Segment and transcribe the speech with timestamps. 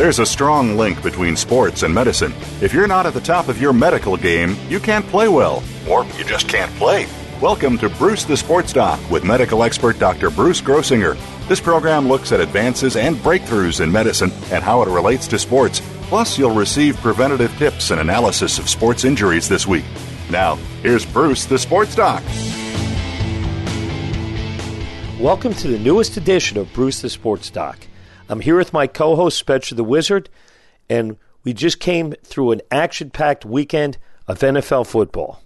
[0.00, 2.32] There's a strong link between sports and medicine.
[2.62, 6.06] If you're not at the top of your medical game, you can't play well, or
[6.16, 7.06] you just can't play.
[7.38, 10.30] Welcome to Bruce the Sports Doc with medical expert Dr.
[10.30, 11.18] Bruce Grossinger.
[11.48, 15.82] This program looks at advances and breakthroughs in medicine and how it relates to sports.
[16.04, 19.84] Plus, you'll receive preventative tips and analysis of sports injuries this week.
[20.30, 22.22] Now, here's Bruce the Sports Doc.
[25.20, 27.76] Welcome to the newest edition of Bruce the Sports Doc.
[28.30, 30.28] I'm here with my co host, Spencer the Wizard,
[30.88, 35.42] and we just came through an action packed weekend of NFL football.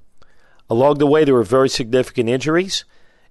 [0.69, 2.85] Along the way, there were very significant injuries,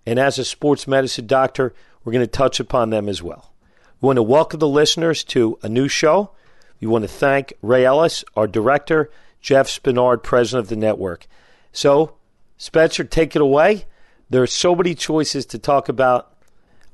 [0.08, 1.72] and as a sports medicine doctor,
[2.04, 3.54] we're going to touch upon them as well.
[4.02, 6.32] We want to welcome the listeners to a new show.
[6.82, 11.28] We want to thank Ray Ellis, our director, Jeff Spinard, president of the network.
[11.72, 12.16] So,
[12.58, 13.86] Spencer, take it away.
[14.32, 16.33] There are so many choices to talk about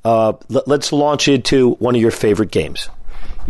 [0.06, 2.90] uh, let's launch into one of your favorite games.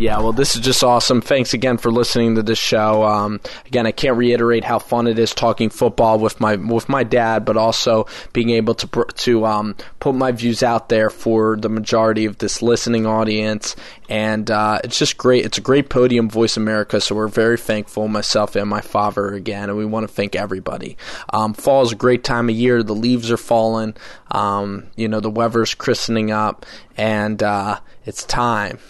[0.00, 1.20] Yeah, well, this is just awesome.
[1.20, 3.04] Thanks again for listening to this show.
[3.04, 7.04] Um, again, I can't reiterate how fun it is talking football with my with my
[7.04, 11.68] dad, but also being able to to um, put my views out there for the
[11.68, 13.76] majority of this listening audience.
[14.08, 15.44] And uh, it's just great.
[15.44, 16.98] It's a great podium, Voice America.
[17.02, 20.96] So we're very thankful, myself and my father again, and we want to thank everybody.
[21.30, 22.82] Um, fall is a great time of year.
[22.82, 23.94] The leaves are falling.
[24.30, 26.64] Um, you know, the weather's christening up,
[26.96, 28.78] and uh, it's time.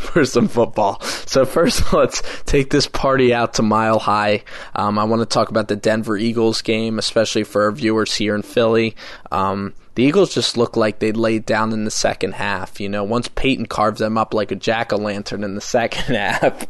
[0.12, 1.00] for some football.
[1.00, 4.44] So first, let's take this party out to Mile High.
[4.74, 8.34] Um, I want to talk about the Denver Eagles game, especially for our viewers here
[8.34, 8.96] in Philly.
[9.30, 12.80] Um, the Eagles just looked like they laid down in the second half.
[12.80, 16.14] You know, once Peyton carved them up like a jack o' lantern in the second
[16.14, 16.66] half.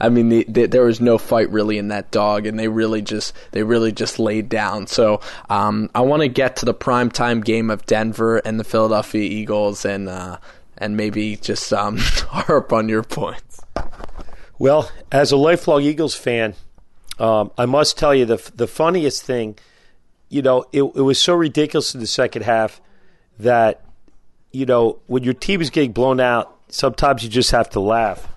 [0.00, 3.00] I mean, the, the, there was no fight really in that dog, and they really
[3.00, 4.86] just they really just laid down.
[4.86, 9.22] So um, I want to get to the primetime game of Denver and the Philadelphia
[9.22, 10.38] Eagles, and uh,
[10.78, 13.60] and maybe just um, harp on your points.
[14.58, 16.54] Well, as a lifelong Eagles fan,
[17.18, 19.58] um, I must tell you the the funniest thing,
[20.28, 22.80] you know, it, it was so ridiculous in the second half
[23.38, 23.84] that,
[24.52, 28.28] you know, when your team is getting blown out, sometimes you just have to laugh.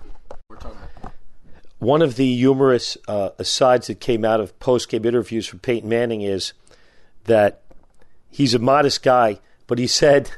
[1.78, 5.88] One of the humorous uh, asides that came out of post game interviews from Peyton
[5.88, 6.52] Manning is
[7.24, 7.62] that
[8.30, 10.30] he's a modest guy, but he said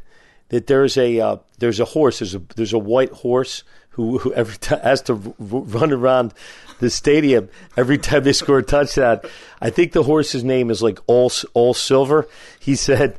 [0.51, 4.33] that there's a uh, there's a horse there's a there's a white horse who, who
[4.34, 6.34] every time has to run around
[6.81, 9.21] the stadium every time they score a touchdown.
[9.61, 12.28] I think the horse's name is like all all silver.
[12.59, 13.19] He said.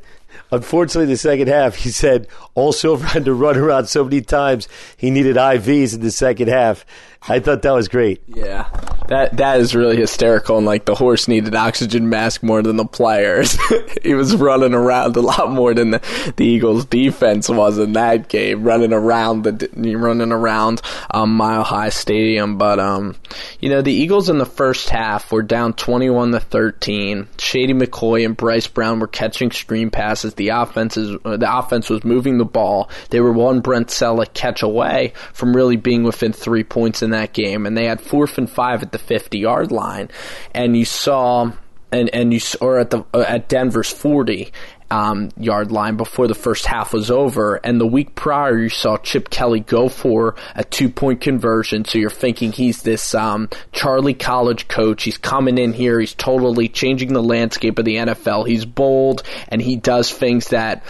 [0.50, 4.68] Unfortunately, the second half, he said all silver had to run around so many times
[4.96, 6.84] he needed IVs in the second half.
[7.26, 8.22] I thought that was great.
[8.26, 8.68] Yeah,
[9.08, 10.58] that that is really hysterical.
[10.58, 13.56] And like the horse needed oxygen mask more than the players.
[14.02, 18.28] he was running around a lot more than the, the Eagles' defense was in that
[18.28, 22.58] game, running around the running around um, Mile High Stadium.
[22.58, 23.16] But um,
[23.58, 27.28] you know, the Eagles in the first half were down twenty-one to thirteen.
[27.38, 30.23] Shady McCoy and Bryce Brown were catching screen passes.
[30.32, 32.88] The offenses, uh, the offense was moving the ball.
[33.10, 37.34] They were one Brent Celek catch away from really being within three points in that
[37.34, 40.10] game, and they had fourth and five at the 50 yard line,
[40.54, 41.52] and you saw.
[41.92, 44.50] And, and you or at the uh, at Denver's forty,
[44.90, 47.56] um, yard line before the first half was over.
[47.56, 51.84] And the week prior, you saw Chip Kelly go for a two point conversion.
[51.84, 55.02] So you're thinking he's this um, Charlie College coach.
[55.02, 56.00] He's coming in here.
[56.00, 58.46] He's totally changing the landscape of the NFL.
[58.46, 60.84] He's bold and he does things that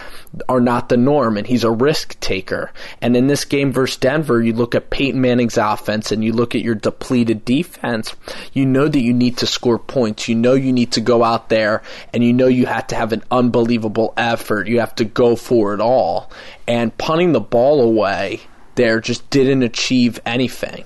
[0.49, 2.71] are not the norm, and he's a risk taker.
[3.01, 6.55] And in this game versus Denver, you look at Peyton Manning's offense and you look
[6.55, 8.15] at your depleted defense,
[8.53, 10.27] you know that you need to score points.
[10.27, 11.81] You know you need to go out there
[12.13, 14.67] and you know you have to have an unbelievable effort.
[14.67, 16.31] You have to go for it all.
[16.67, 18.41] And punting the ball away
[18.75, 20.83] there just didn't achieve anything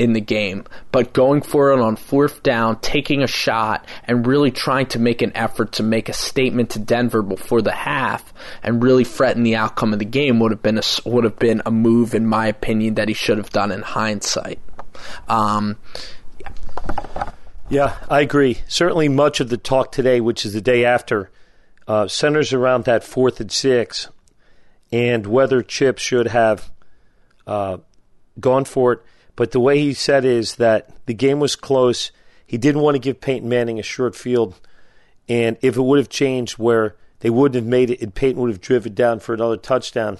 [0.00, 4.50] in the game, but going for it on fourth down, taking a shot, and really
[4.50, 8.32] trying to make an effort to make a statement to Denver before the half,
[8.62, 11.60] and really threaten the outcome of the game would have been a would have been
[11.66, 14.58] a move, in my opinion, that he should have done in hindsight.
[15.28, 15.76] Um,
[16.38, 17.30] yeah.
[17.68, 18.56] yeah, I agree.
[18.68, 21.30] Certainly, much of the talk today, which is the day after,
[21.86, 24.08] uh, centers around that fourth and six,
[24.90, 26.70] and whether Chip should have
[27.46, 27.76] uh,
[28.40, 29.02] gone for it.
[29.40, 32.12] But the way he said is that the game was close.
[32.46, 34.60] He didn't want to give Peyton Manning a short field,
[35.30, 38.50] and if it would have changed where they wouldn't have made it, and Peyton would
[38.50, 40.18] have driven down for another touchdown,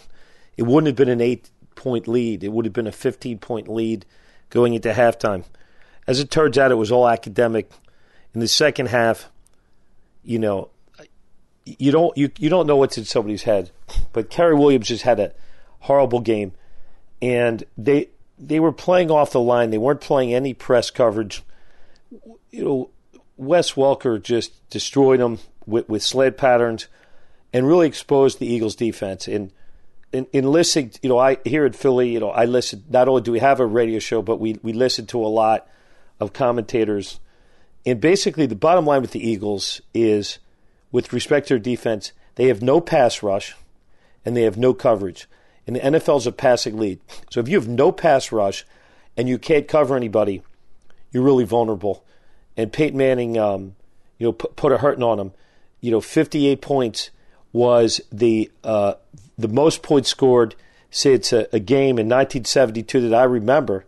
[0.56, 2.42] it wouldn't have been an eight point lead.
[2.42, 4.06] It would have been a 15 point lead
[4.48, 5.44] going into halftime.
[6.06, 7.70] As it turns out, it was all academic.
[8.32, 9.30] In the second half,
[10.24, 10.70] you know,
[11.66, 13.70] you don't you, you don't know what's in somebody's head,
[14.14, 15.34] but Cary Williams just had a
[15.80, 16.52] horrible game,
[17.20, 18.08] and they
[18.40, 19.70] they were playing off the line.
[19.70, 21.42] They weren't playing any press coverage.
[22.50, 22.90] You know,
[23.36, 26.88] Wes Welker just destroyed them with, with sled patterns,
[27.52, 29.28] and really exposed the Eagles' defense.
[29.28, 29.52] And
[30.12, 32.84] in, in listening, you know, I here at Philly, you know, I listen.
[32.88, 35.68] Not only do we have a radio show, but we we listen to a lot
[36.18, 37.20] of commentators.
[37.86, 40.38] And basically, the bottom line with the Eagles is,
[40.92, 43.54] with respect to their defense, they have no pass rush,
[44.24, 45.28] and they have no coverage.
[45.70, 46.98] And the NFL's a passing lead.
[47.30, 48.66] So if you have no pass rush,
[49.16, 50.42] and you can't cover anybody,
[51.12, 52.04] you're really vulnerable.
[52.56, 53.76] And Peyton Manning, um,
[54.18, 55.32] you know, put, put a hurting on him.
[55.80, 57.10] You know, 58 points
[57.52, 58.94] was the uh,
[59.38, 60.56] the most points scored
[60.90, 63.84] since a, a game in 1972 that I remember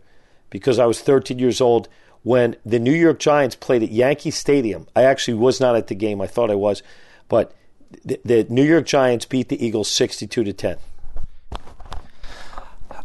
[0.49, 1.89] because I was 13 years old
[2.21, 4.87] when the New York Giants played at Yankee Stadium.
[4.95, 6.21] I actually was not at the game.
[6.21, 6.81] I thought I was,
[7.27, 7.53] but
[8.05, 10.77] the, the New York Giants beat the Eagles 62 to 10.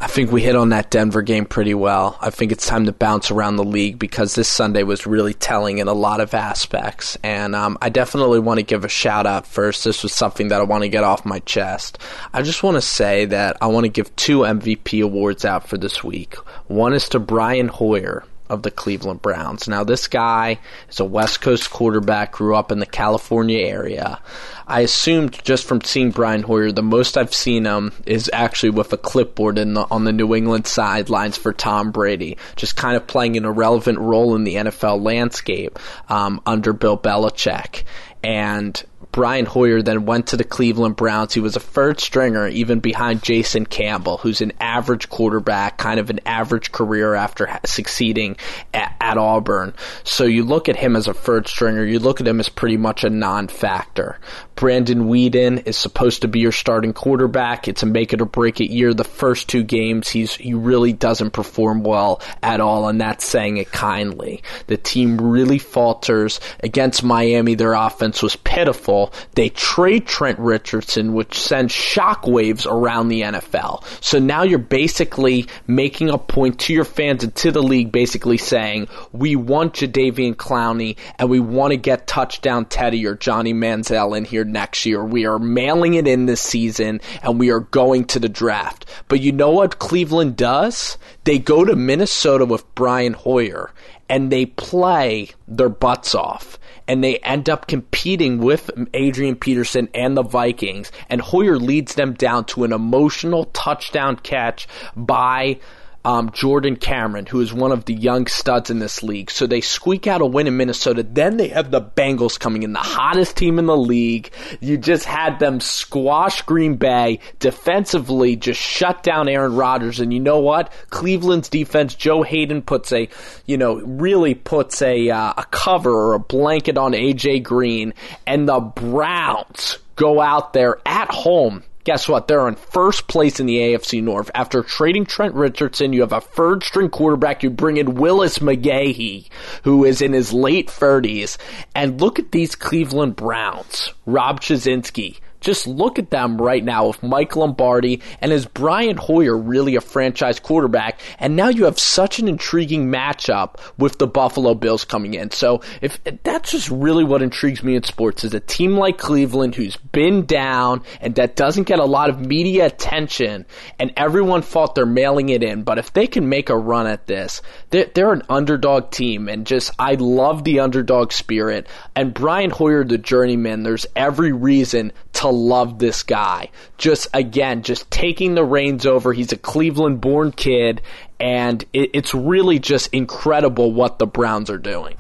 [0.01, 2.17] I think we hit on that Denver game pretty well.
[2.21, 5.79] I think it's time to bounce around the league because this Sunday was really telling
[5.79, 7.19] in a lot of aspects.
[7.25, 9.83] And um, I definitely want to give a shout out first.
[9.83, 11.99] This was something that I want to get off my chest.
[12.33, 15.77] I just want to say that I want to give two MVP awards out for
[15.77, 16.37] this week.
[16.69, 19.69] One is to Brian Hoyer of the Cleveland Browns.
[19.69, 20.59] Now, this guy
[20.89, 24.21] is a West Coast quarterback, grew up in the California area.
[24.67, 28.93] I assumed just from seeing Brian Hoyer, the most I've seen him is actually with
[28.93, 33.37] a clipboard the, on the New England sidelines for Tom Brady, just kind of playing
[33.37, 35.79] an irrelevant role in the NFL landscape
[36.09, 37.85] um, under Bill Belichick.
[38.23, 41.35] And Brian Hoyer then went to the Cleveland Browns.
[41.35, 46.11] He was a third stringer, even behind Jason Campbell, who's an average quarterback, kind of
[46.11, 48.37] an average career after succeeding
[48.75, 49.75] at, at Auburn.
[50.05, 52.77] So you look at him as a third stringer, you look at him as pretty
[52.77, 54.19] much a non factor.
[54.59, 57.69] Brandon Weeden is supposed to be your starting quarterback.
[57.69, 58.93] It's a make it or break it year.
[58.93, 63.59] The first two games, he's he really doesn't perform well at all, and that's saying
[63.59, 64.43] it kindly.
[64.67, 67.55] The team really falters against Miami.
[67.55, 69.13] Their offense was pitiful.
[69.37, 73.85] They trade Trent Richardson, which sends shockwaves around the NFL.
[74.03, 78.39] So now you're basically making a point to your fans and to the league, basically
[78.39, 84.19] saying we want Jadeveon Clowney and we want to get touchdown Teddy or Johnny Manziel
[84.19, 85.05] in here next year.
[85.05, 88.87] We are mailing it in this season and we are going to the draft.
[89.09, 90.99] But you know what Cleveland does?
[91.25, 93.73] They go to Minnesota with Brian Hoyer
[94.09, 100.17] and they play their butts off and they end up competing with Adrian Peterson and
[100.17, 105.61] the Vikings and Hoyer leads them down to an emotional touchdown catch by
[106.09, 109.31] um, Jordan Cameron, who is one of the young studs in this league.
[109.31, 111.03] So they squeak out a win in Minnesota.
[111.03, 114.33] Then they have the Bengals coming in, the hottest team in the league.
[114.63, 120.01] You just had them squash Green Bay defensively, just shut down Aaron Rodgers.
[120.01, 120.73] And you know what?
[120.89, 123.11] Cleveland's defense, Joe Haden puts a,
[123.45, 127.93] you know, really puts a uh, a cover or a blanket on AJ Green,
[128.27, 132.29] and the Browns go out there at home guess what?
[132.29, 134.31] They're in first place in the AFC North.
[134.35, 137.43] After trading Trent Richardson, you have a third string quarterback.
[137.43, 139.27] You bring in Willis McGahee,
[139.63, 141.39] who is in his late 30s.
[141.75, 143.95] And look at these Cleveland Browns.
[144.05, 149.37] Rob Chudzinski, just look at them right now with Mike Lombardi and is Brian Hoyer
[149.37, 151.01] really a franchise quarterback?
[151.19, 155.31] And now you have such an intriguing matchup with the Buffalo Bills coming in.
[155.31, 159.55] So if that's just really what intrigues me in sports is a team like Cleveland
[159.55, 163.47] who's been down and that doesn't get a lot of media attention
[163.79, 165.63] and everyone thought they're mailing it in.
[165.63, 169.47] But if they can make a run at this, they're, they're an underdog team and
[169.47, 175.28] just I love the underdog spirit and Brian Hoyer, the journeyman, there's every reason to
[175.31, 176.51] love this guy.
[176.77, 179.13] Just again, just taking the reins over.
[179.13, 180.83] He's a Cleveland born kid,
[181.21, 184.97] and it, it's really just incredible what the Browns are doing.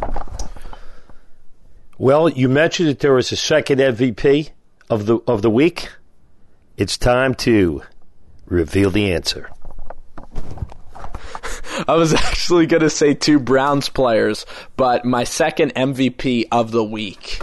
[1.98, 4.50] Well, you mentioned that there was a second MVP
[4.88, 5.88] of the of the week.
[6.76, 7.82] It's time to
[8.46, 9.50] reveal the answer.
[11.88, 16.84] I was actually going to say two Browns players, but my second MVP of the
[16.84, 17.40] week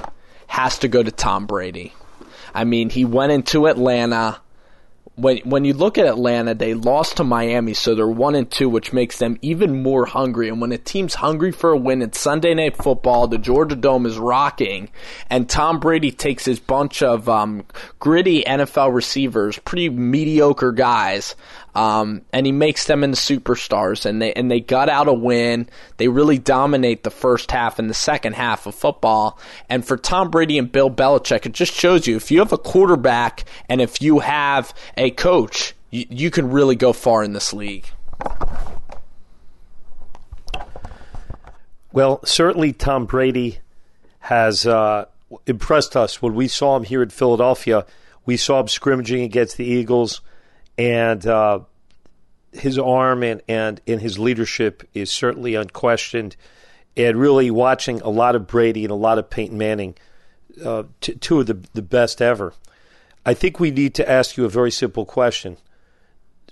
[0.47, 1.93] has to go to Tom Brady.
[2.55, 4.39] I mean, he went into Atlanta
[5.15, 8.67] when when you look at Atlanta, they lost to Miami, so they're one and two,
[8.67, 10.49] which makes them even more hungry.
[10.49, 13.27] And when a team's hungry for a win, it's Sunday Night Football.
[13.27, 14.89] The Georgia Dome is rocking,
[15.29, 17.65] and Tom Brady takes his bunch of um,
[17.99, 21.35] gritty NFL receivers, pretty mediocre guys,
[21.75, 25.69] um, and he makes them into superstars, and they and they got out a win.
[25.97, 29.39] They really dominate the first half and the second half of football.
[29.69, 32.57] And for Tom Brady and Bill Belichick, it just shows you if you have a
[32.57, 37.53] quarterback and if you have a coach, you, you can really go far in this
[37.53, 37.85] league.
[41.91, 43.59] Well, certainly Tom Brady
[44.19, 45.05] has uh,
[45.45, 47.85] impressed us when we saw him here in Philadelphia.
[48.25, 50.21] We saw him scrimmaging against the Eagles
[50.77, 51.59] and uh,
[52.51, 56.35] his arm and, and, and his leadership is certainly unquestioned.
[56.97, 59.95] And really watching a lot of Brady and a lot of Peyton Manning,
[60.63, 62.53] uh, t- two of the, the best ever.
[63.25, 65.57] I think we need to ask you a very simple question,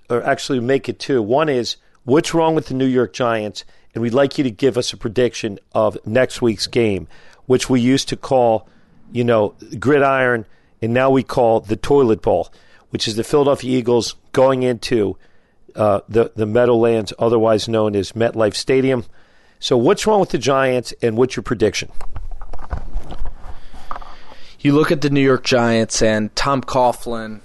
[0.10, 1.22] or actually make it two.
[1.22, 3.64] One is, what's wrong with the New York Giants?
[3.94, 7.08] And we'd like you to give us a prediction of next week's game,
[7.46, 8.68] which we used to call,
[9.12, 10.46] you know, gridiron,
[10.82, 12.52] and now we call the toilet bowl
[12.94, 15.18] which is the Philadelphia Eagles going into
[15.76, 19.04] uh, the the Meadowlands, otherwise known as MetLife Stadium.
[19.60, 21.90] So, what's wrong with the Giants, and what's your prediction?
[24.64, 27.42] You look at the New York Giants and Tom Coughlin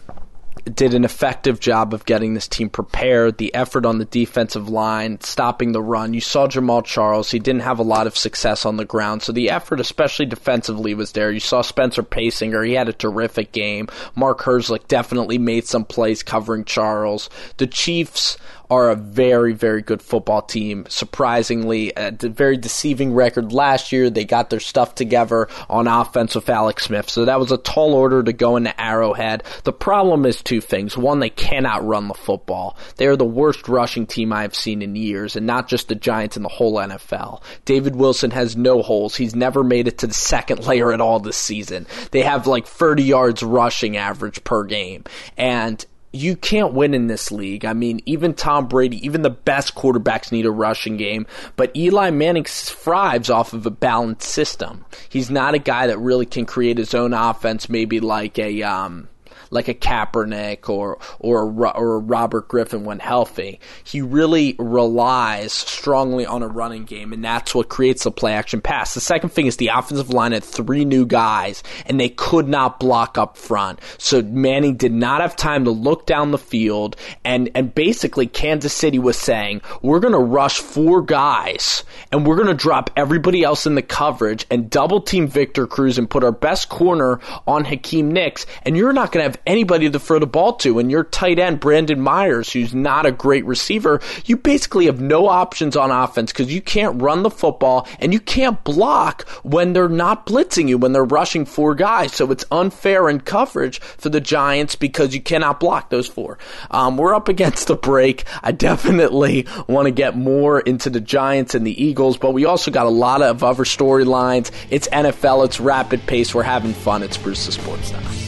[0.73, 3.39] did an effective job of getting this team prepared.
[3.39, 6.15] The effort on the defensive line, stopping the run.
[6.15, 7.33] You saw Jamaal Charles.
[7.33, 9.23] He didn't have a lot of success on the ground.
[9.23, 11.33] So the effort, especially defensively, was there.
[11.33, 12.65] You saw Spencer Paysinger.
[12.65, 13.89] He had a terrific game.
[14.15, 17.29] Mark Herzlich definitely made some plays covering Charles.
[17.57, 18.39] The Chiefs
[18.71, 20.85] are a very, very good football team.
[20.89, 24.11] Surprisingly, a very deceiving record last year.
[24.11, 27.09] They got their stuff together on offense with Alex Smith.
[27.09, 29.43] So that was a tall order to go into Arrowhead.
[29.65, 30.97] The problem is two things.
[30.97, 32.77] One, they cannot run the football.
[32.97, 36.37] They are the worst rushing team I've seen in years, and not just the Giants
[36.37, 37.43] in the whole NFL.
[37.65, 39.17] David Wilson has no holes.
[39.17, 41.87] He's never made it to the second layer at all this season.
[42.11, 45.05] They have like 30 yards rushing average per game.
[45.37, 47.65] And you can't win in this league.
[47.65, 52.11] I mean, even Tom Brady, even the best quarterbacks need a rushing game, but Eli
[52.11, 54.85] Manning thrives off of a balanced system.
[55.09, 59.09] He's not a guy that really can create his own offense, maybe like a um,
[59.51, 61.43] like a Kaepernick or or
[61.77, 63.61] or Robert Griffin when healthy.
[63.85, 68.61] He really relies strongly on a running game, and that's what creates the play action
[68.61, 68.95] pass.
[68.95, 72.81] The second thing is the offensive line had three new guys, and they could not
[72.81, 73.81] block up front.
[73.99, 78.73] So Manning did not have time to look down the field, and and basically Kansas
[78.73, 83.43] City was saying, "We're going to rush four guys, and we're going to drop everybody
[83.43, 87.65] else in the coverage and double team Victor Cruz and put our best corner on
[87.65, 90.79] Hakeem Nicks, and you're not going to have anybody to throw the ball to.
[90.79, 95.29] And your tight end, Brandon Myers, who's not a great receiver, you basically have no
[95.29, 99.89] options on offense because you can't run the football and you can't block when they're
[99.89, 102.13] not blitzing you, when they're rushing four guys.
[102.13, 106.39] So it's unfair in coverage for the Giants because you cannot block those four.
[106.71, 108.25] Um, we're up against the break.
[108.43, 112.71] I definitely want to get more into the Giants and the Eagles, but we also
[112.71, 114.51] got a lot of other storylines.
[114.71, 116.35] It's NFL, it's rapid pace.
[116.35, 117.03] We're having fun.
[117.03, 118.28] It's Bruce the Sports Now.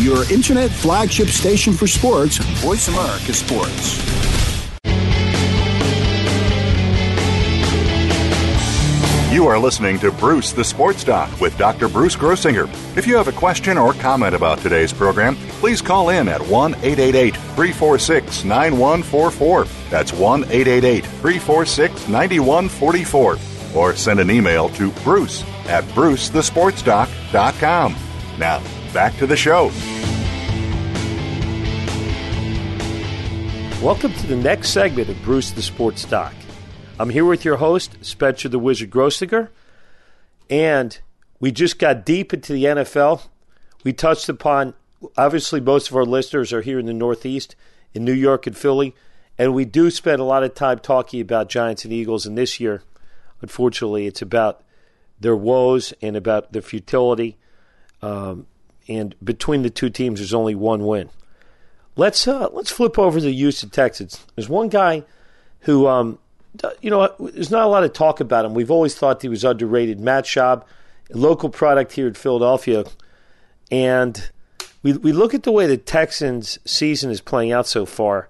[0.00, 4.02] Your internet flagship station for sports, Voice America Sports.
[9.32, 11.88] You are listening to Bruce the Sports Doc with Dr.
[11.88, 12.68] Bruce Grossinger.
[12.96, 16.74] If you have a question or comment about today's program, please call in at 1
[16.74, 19.64] 888 346 9144.
[19.90, 23.38] That's 1 888 346 9144.
[23.74, 27.96] Or send an email to bruce at brucethesportsdoc.com.
[28.38, 28.62] Now,
[28.94, 29.72] back to the show.
[33.84, 36.32] Welcome to the next segment of Bruce the Sports Doc.
[37.00, 39.48] I'm here with your host, Spencer the Wizard Grossinger,
[40.48, 40.96] and
[41.40, 43.26] we just got deep into the NFL.
[43.82, 44.74] We touched upon,
[45.18, 47.56] obviously, most of our listeners are here in the Northeast,
[47.94, 48.94] in New York and Philly,
[49.36, 52.26] and we do spend a lot of time talking about Giants and Eagles.
[52.26, 52.84] And this year,
[53.42, 54.62] unfortunately, it's about
[55.18, 57.36] their woes and about their futility.
[58.00, 58.46] Um,
[58.88, 61.10] and between the two teams, there's only one win.
[61.96, 64.24] Let's uh, let's flip over to the Houston Texans.
[64.34, 65.04] There's one guy
[65.60, 66.18] who um,
[66.80, 68.54] you know, there's not a lot of talk about him.
[68.54, 70.00] We've always thought he was underrated.
[70.00, 70.64] Matt Schaub,
[71.10, 72.84] local product here in Philadelphia,
[73.70, 74.30] and
[74.82, 78.28] we we look at the way the Texans' season is playing out so far,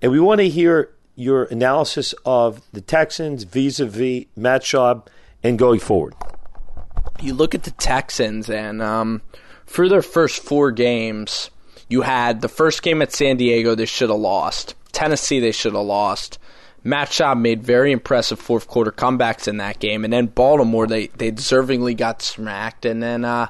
[0.00, 5.06] and we want to hear your analysis of the Texans vis-a-vis Matt Schaub
[5.42, 6.14] and going forward.
[7.20, 9.22] You look at the Texans, and um,
[9.68, 11.50] for their first four games,
[11.88, 14.74] you had the first game at San Diego they should have lost.
[14.92, 16.38] Tennessee they should have lost.
[16.84, 21.08] Matt Schaub made very impressive fourth quarter comebacks in that game, and then Baltimore they
[21.08, 23.48] they deservingly got smacked, and then uh,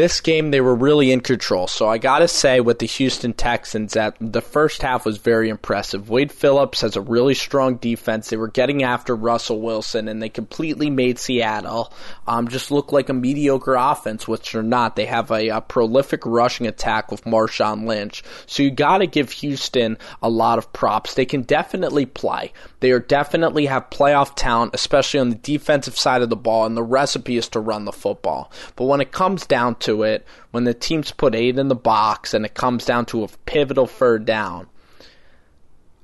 [0.00, 1.66] this game they were really in control.
[1.66, 5.50] So I got to say with the Houston Texans that the first half was very
[5.50, 6.08] impressive.
[6.08, 8.30] Wade Phillips has a really strong defense.
[8.30, 11.92] They were getting after Russell Wilson and they completely made Seattle
[12.26, 14.96] um, just look like a mediocre offense, which they're not.
[14.96, 18.22] They have a, a prolific rushing attack with Marshawn Lynch.
[18.46, 21.12] So you got to give Houston a lot of props.
[21.12, 22.54] They can definitely play.
[22.80, 26.74] They are definitely have playoff talent, especially on the defensive side of the ball, and
[26.74, 28.50] the recipe is to run the football.
[28.76, 32.34] But when it comes down to it, when the teams put eight in the box
[32.34, 34.66] and it comes down to a pivotal third down,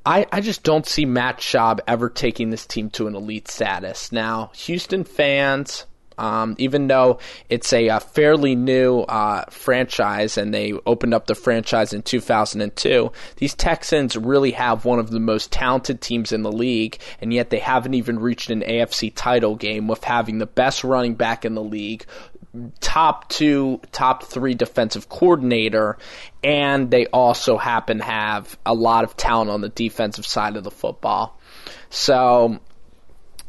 [0.07, 4.13] I, I just don't see Matt Schaub ever taking this team to an elite status.
[4.13, 5.85] Now, Houston fans,
[6.17, 7.19] um, even though
[7.49, 13.11] it's a, a fairly new uh, franchise and they opened up the franchise in 2002,
[13.37, 17.51] these Texans really have one of the most talented teams in the league, and yet
[17.51, 21.55] they haven't even reached an AFC title game with having the best running back in
[21.55, 22.07] the league,
[22.81, 25.99] top two, top three defensive coordinator,
[26.43, 30.65] and they also happen to have a lot of talent on the defensive side of
[30.65, 31.39] the football.
[31.91, 32.61] So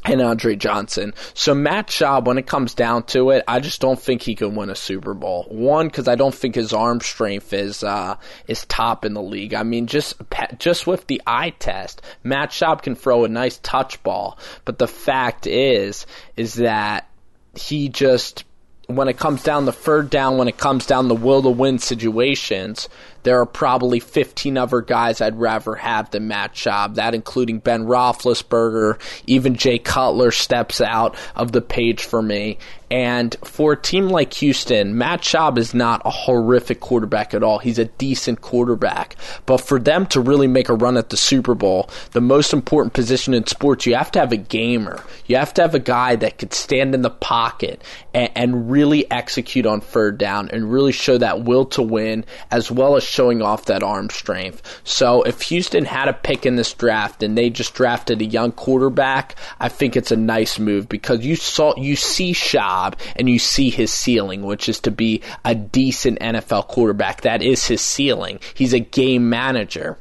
[0.08, 1.14] and Andre Johnson.
[1.34, 4.56] So Matt Schaub, when it comes down to it, I just don't think he can
[4.56, 5.46] win a Super Bowl.
[5.50, 8.16] One, because I don't think his arm strength is uh,
[8.48, 9.54] is top in the league.
[9.54, 10.16] I mean, just
[10.60, 14.88] just with the eye test, Matt Schaub can throw a nice touch ball, but the
[14.88, 17.10] fact is, is that
[17.56, 18.44] he just
[18.88, 21.78] when it comes down the third down, when it comes down the will to win
[21.78, 22.88] situations,
[23.28, 27.84] there are probably 15 other guys I'd rather have than Matt Schaub, that including Ben
[27.84, 32.58] Roethlisberger, even Jay Cutler steps out of the page for me.
[32.90, 37.60] And for a team like Houston, Matt Schaub is not a horrific quarterback at all.
[37.60, 39.18] He's a decent quarterback.
[39.46, 42.94] But for them to really make a run at the Super Bowl, the most important
[42.94, 45.04] position in sports, you have to have a gamer.
[45.26, 47.82] You have to have a guy that could stand in the pocket
[48.14, 52.72] and, and really execute on third down and really show that will to win as
[52.72, 54.62] well as showing off that arm strength.
[54.84, 58.52] So if Houston had a pick in this draft and they just drafted a young
[58.52, 63.40] quarterback, I think it's a nice move because you saw you see Schaub and you
[63.40, 67.22] see his ceiling, which is to be a decent NFL quarterback.
[67.22, 68.40] That is his ceiling.
[68.54, 69.98] He's a game manager.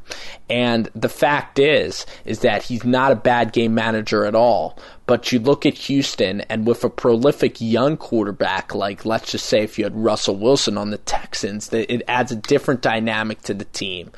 [0.48, 4.78] And the fact is, is that he's not a bad game manager at all.
[5.06, 9.62] But you look at Houston, and with a prolific young quarterback, like let's just say
[9.62, 13.64] if you had Russell Wilson on the Texans, it adds a different dynamic to the
[13.66, 14.12] team.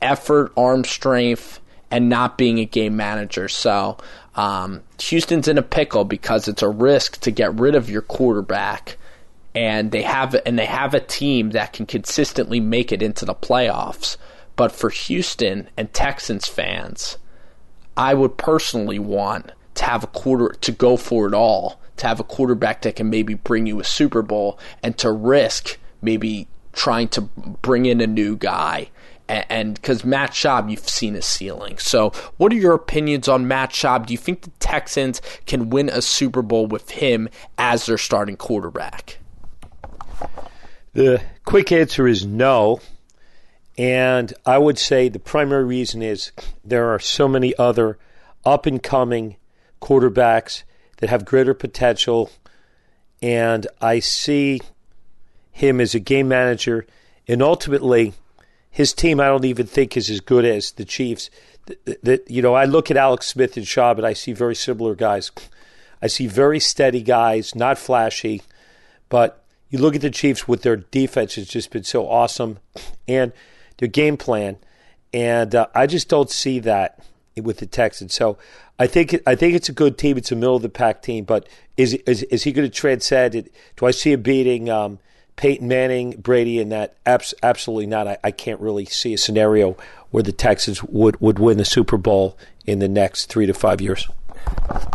[0.00, 3.48] Effort, arm strength, and not being a game manager.
[3.48, 3.98] So
[4.34, 8.96] um, Houston's in a pickle because it's a risk to get rid of your quarterback
[9.54, 13.34] and they have and they have a team that can consistently make it into the
[13.34, 14.16] playoffs.
[14.56, 17.18] But for Houston and Texans fans,
[17.96, 22.20] I would personally want to have a quarter to go for it all, to have
[22.20, 27.08] a quarterback that can maybe bring you a Super Bowl and to risk maybe trying
[27.08, 28.90] to bring in a new guy
[29.48, 31.78] and because Matt Schaub, you've seen his ceiling.
[31.78, 34.06] So, what are your opinions on Matt Schaub?
[34.06, 38.36] Do you think the Texans can win a Super Bowl with him as their starting
[38.36, 39.18] quarterback?
[40.94, 42.80] The quick answer is no.
[43.80, 47.96] And I would say the primary reason is there are so many other
[48.44, 49.36] up and coming
[49.80, 50.64] quarterbacks
[50.98, 52.30] that have greater potential.
[53.22, 54.60] And I see
[55.50, 56.86] him as a game manager.
[57.26, 58.12] And ultimately,
[58.70, 61.30] his team, I don't even think is as good as the Chiefs.
[62.02, 64.94] That you know, I look at Alex Smith and Schaub, and I see very similar
[64.94, 65.30] guys.
[66.02, 68.42] I see very steady guys, not flashy,
[69.08, 72.58] but you look at the Chiefs with their defense has just been so awesome,
[73.08, 73.32] and
[73.80, 74.58] their game plan,
[75.12, 77.00] and uh, I just don't see that
[77.36, 78.14] with the Texans.
[78.14, 78.38] So
[78.78, 80.16] I think I think it's a good team.
[80.16, 83.34] It's a middle of the pack team, but is is, is he going to transcend
[83.34, 83.52] it?
[83.76, 84.70] Do I see him beating?
[84.70, 85.00] Um,
[85.36, 88.06] Peyton Manning, Brady, and that abs- absolutely not.
[88.06, 89.74] I, I, can't really see a scenario
[90.10, 93.80] where the Texans would, would win the Super Bowl in the next three to five
[93.80, 94.06] years.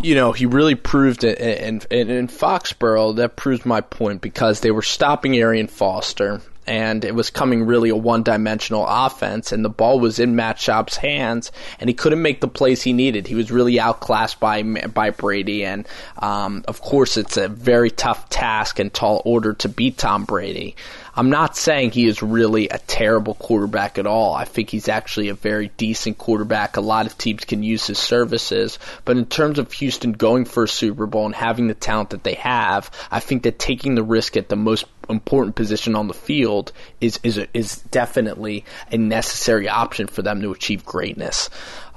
[0.04, 3.16] You know, he really proved it in, in Foxborough.
[3.16, 7.90] That proves my point because they were stopping Arian Foster and it was coming really
[7.90, 12.22] a one dimensional offense, and the ball was in Matt Schaub's hands, and he couldn't
[12.22, 13.28] make the plays he needed.
[13.28, 15.88] He was really outclassed by by Brady, and
[16.20, 20.76] um, of course, it's a very tough task and tall order to beat Tom Brady.
[21.16, 24.34] I'm not saying he is really a terrible quarterback at all.
[24.34, 26.76] I think he's actually a very decent quarterback.
[26.76, 28.80] A lot of teams can use his services.
[29.06, 32.24] But in terms of Houston going for a Super Bowl and having the talent that
[32.24, 36.14] they have, I think that taking the risk at the most important position on the
[36.14, 41.50] field is is is definitely a necessary option for them to achieve greatness.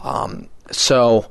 [0.02, 1.30] Um, so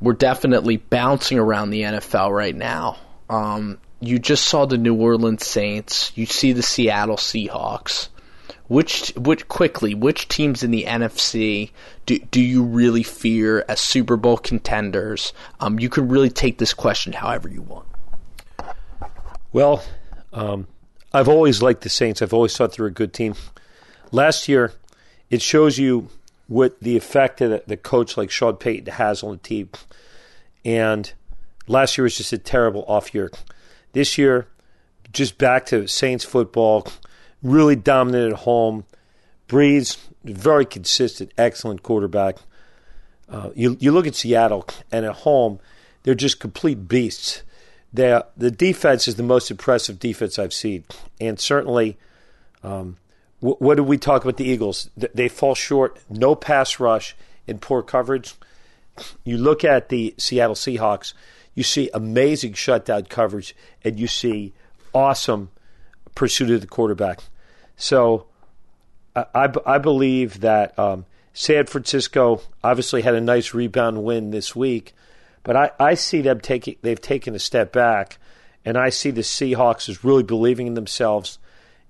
[0.00, 2.98] we're definitely bouncing around the NFL right now.
[3.30, 6.12] Um, you just saw the New Orleans Saints.
[6.16, 8.08] You see the Seattle Seahawks.
[8.66, 11.70] Which, which quickly, which teams in the NFC
[12.06, 15.32] do, do you really fear as Super Bowl contenders?
[15.60, 17.86] Um, you can really take this question however you want.
[19.52, 19.84] Well,
[20.32, 20.66] um,
[21.12, 22.22] I've always liked the Saints.
[22.22, 23.34] I've always thought they're a good team.
[24.10, 24.72] Last year,
[25.28, 26.08] it shows you
[26.46, 29.68] what the effect that the coach like Sean Payton has on the team.
[30.64, 31.12] And
[31.66, 33.30] last year was just a terrible off year.
[33.92, 34.48] This year,
[35.12, 36.86] just back to Saints football,
[37.42, 38.84] really dominant at home.
[39.48, 42.38] Brees, very consistent, excellent quarterback.
[43.28, 45.58] Uh, you you look at Seattle and at home,
[46.02, 47.42] they're just complete beasts.
[47.92, 50.84] They the defense is the most impressive defense I've seen,
[51.20, 51.98] and certainly,
[52.62, 52.96] um,
[53.40, 54.88] w- what did we talk about the Eagles?
[54.96, 57.14] They fall short, no pass rush,
[57.46, 58.34] and poor coverage.
[59.24, 61.12] You look at the Seattle Seahawks
[61.54, 64.52] you see amazing shutdown coverage, and you see
[64.94, 65.50] awesome
[66.14, 67.20] pursuit of the quarterback.
[67.76, 68.26] So
[69.14, 74.54] I, I, I believe that um, San Francisco obviously had a nice rebound win this
[74.54, 74.94] week,
[75.42, 78.18] but I, I see them taking they've taken a step back,
[78.64, 81.38] and I see the Seahawks as really believing in themselves.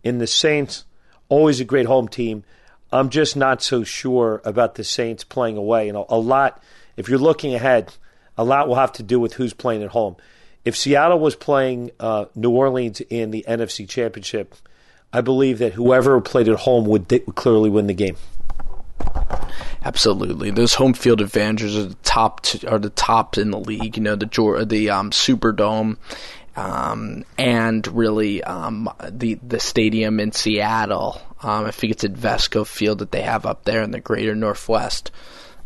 [0.03, 0.85] In the Saints,
[1.29, 2.43] always a great home team.
[2.91, 5.87] I'm just not so sure about the Saints playing away.
[5.87, 6.63] You know, a lot.
[6.97, 7.95] If you're looking ahead,
[8.37, 10.17] a lot will have to do with who's playing at home.
[10.65, 14.55] If Seattle was playing uh, New Orleans in the NFC Championship,
[15.13, 18.17] I believe that whoever played at home would, would clearly win the game.
[19.85, 23.97] Absolutely, those home field advantages are the top to, are the top in the league.
[23.97, 25.97] You know the the um, Superdome,
[26.55, 31.21] um, and really um, the the stadium in Seattle.
[31.43, 34.37] Um, I think it's at Vesco Field that they have up there in the Greater
[34.37, 35.11] Northwest.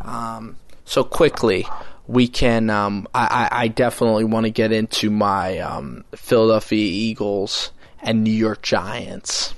[0.00, 1.66] Um, so quickly,
[2.06, 2.70] we can.
[2.70, 8.62] Um, I, I definitely want to get into my um, Philadelphia Eagles and New York
[8.62, 9.54] Giants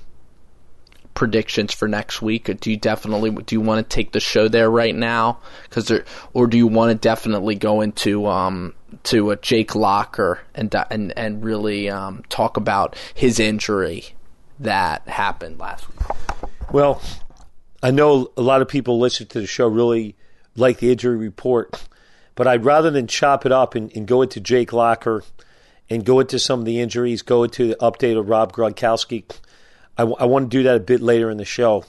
[1.18, 2.48] predictions for next week.
[2.61, 5.40] Do you definitely do you want to take the show there right now?
[5.64, 5.90] Because
[6.32, 11.12] or do you want to definitely go into um, to a Jake Locker and and
[11.18, 14.04] and really um, talk about his injury
[14.61, 16.50] that happened last week?
[16.70, 17.02] Well,
[17.82, 20.14] I know a lot of people listen to the show really
[20.54, 21.82] like the injury report
[22.38, 25.24] but I'd rather than chop it up and, and go into Jake Locker
[25.90, 29.24] and go into some of the injuries, go into the update of Rob Gronkowski.
[29.96, 31.85] I, w- I want to do that a bit later in the show.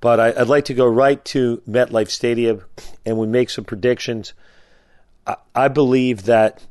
[0.00, 2.62] But I, would like to go right to MetLife Stadium
[3.04, 4.32] and we make some predictions.
[5.26, 6.64] I, I believe that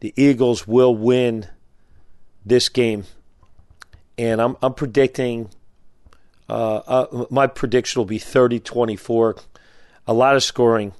[0.00, 1.46] the Eagles will win
[2.44, 3.04] this game
[4.18, 5.50] and I'm I'm predicting.
[6.48, 9.40] Uh, uh, my prediction will be 30-24.
[10.08, 10.94] A lot of scoring.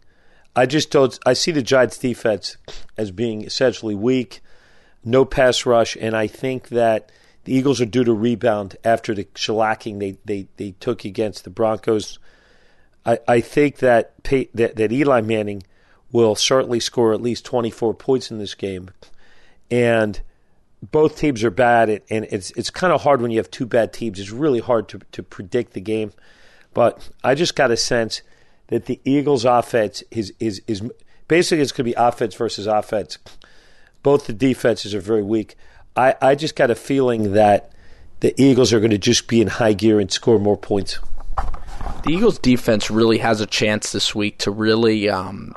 [0.57, 1.17] I just don't.
[1.27, 2.57] I see the Giants' defense
[2.97, 4.41] as being essentially weak,
[5.05, 7.13] no pass rush, and I think that
[7.45, 11.51] the Eagles are due to rebound after the shellacking they, they, they took against the
[11.51, 12.19] Broncos.
[13.05, 15.63] I, I think that, that that Eli Manning
[16.11, 18.91] will certainly score at least 24 points in this game,
[19.71, 20.19] and
[20.91, 23.93] both teams are bad, and it's it's kind of hard when you have two bad
[23.93, 24.19] teams.
[24.19, 26.13] It's really hard to to predict the game,
[26.73, 28.23] but I just got a sense
[28.69, 30.83] that the Eagles' offense is is is
[31.29, 33.19] basically it's going to be offense versus offense.
[34.03, 35.57] Both the defenses are very weak.
[35.97, 37.73] I, I just got a feeling that
[38.21, 40.99] the Eagles are going to just be in high gear and score more points.
[42.05, 45.55] The Eagles' defense really has a chance this week to really um,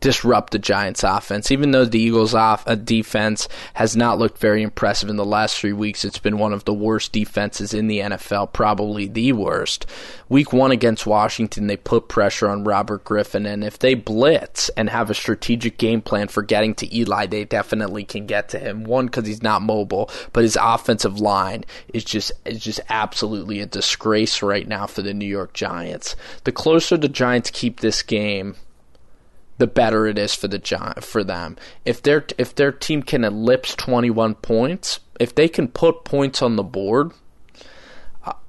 [0.00, 1.50] disrupt the Giants' offense.
[1.50, 5.58] Even though the Eagles' off uh, defense has not looked very impressive in the last
[5.58, 9.86] three weeks, it's been one of the worst defenses in the NFL, probably the worst.
[10.28, 14.88] Week one against Washington, they put pressure on Robert Griffin, and if they blitz and
[14.88, 18.84] have a strategic game plan for getting to Eli, they definitely can get to him.
[18.84, 23.66] One, because he's not mobile, but his offensive line is just is just absolutely a
[23.66, 26.16] disgrace right now for the New York Giants.
[26.44, 28.56] The closer the Giants keep this game,
[29.60, 31.56] the better it is for the for them.
[31.84, 36.56] If their if their team can ellipse 21 points, if they can put points on
[36.56, 37.12] the board,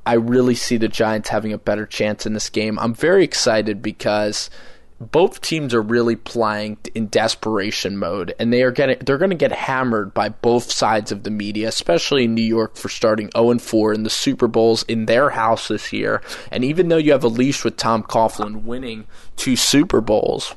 [0.05, 2.79] I really see the Giants having a better chance in this game.
[2.79, 4.49] I'm very excited because
[5.01, 9.35] both teams are really playing in desperation mode and they are getting they're going to
[9.35, 13.49] get hammered by both sides of the media especially in New York for starting 0
[13.49, 16.21] and 4 in the Super Bowls in their house this year
[16.51, 20.55] and even though you have a leash with Tom Coughlin winning two Super Bowls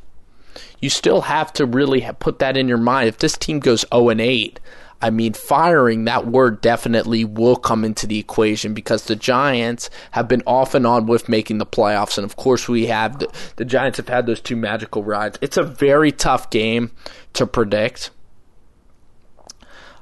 [0.80, 3.08] you still have to really put that in your mind.
[3.08, 4.60] If this team goes 0 and 8,
[5.04, 10.28] I mean, firing that word definitely will come into the equation because the Giants have
[10.28, 13.66] been off and on with making the playoffs, and of course we have the, the
[13.66, 15.38] Giants have had those two magical rides.
[15.42, 16.90] It's a very tough game
[17.34, 18.12] to predict.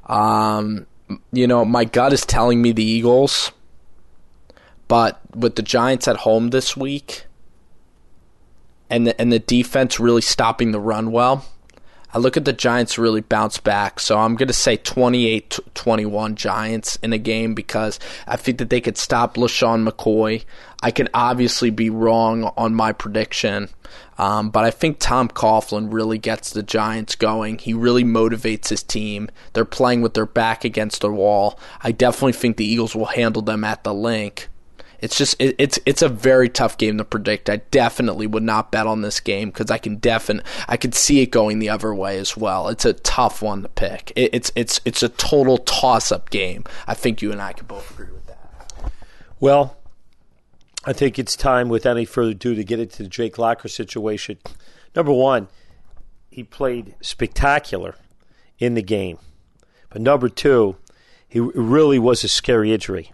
[0.06, 0.86] Um,
[1.32, 3.50] you know, my gut is telling me the Eagles,
[4.86, 7.26] but with the Giants at home this week,
[8.92, 11.46] and the, and the defense really stopping the run well.
[12.14, 13.98] I look at the Giants really bounce back.
[13.98, 18.68] So I'm going to say 28 21 Giants in a game because I think that
[18.68, 20.44] they could stop LeSean McCoy.
[20.82, 23.70] I can obviously be wrong on my prediction,
[24.18, 27.58] um, but I think Tom Coughlin really gets the Giants going.
[27.58, 29.30] He really motivates his team.
[29.54, 31.58] They're playing with their back against the wall.
[31.82, 34.48] I definitely think the Eagles will handle them at the link.
[35.02, 37.50] It's just it, it's it's a very tough game to predict.
[37.50, 41.20] I definitely would not bet on this game because I can defin I could see
[41.20, 42.68] it going the other way as well.
[42.68, 44.12] It's a tough one to pick.
[44.14, 46.64] It, it's it's it's a total toss up game.
[46.86, 48.92] I think you and I can both agree with that.
[49.40, 49.76] Well,
[50.84, 54.38] I think it's time, with any further ado, to get into the Jake Locker situation.
[54.94, 55.48] Number one,
[56.30, 57.96] he played spectacular
[58.58, 59.18] in the game,
[59.90, 60.76] but number two,
[61.28, 63.12] he really was a scary injury.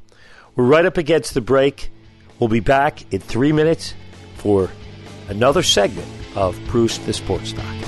[0.59, 1.92] We're right up against the break.
[2.40, 3.94] We'll be back in three minutes
[4.38, 4.68] for
[5.29, 7.88] another segment of Bruce the Sports Doc.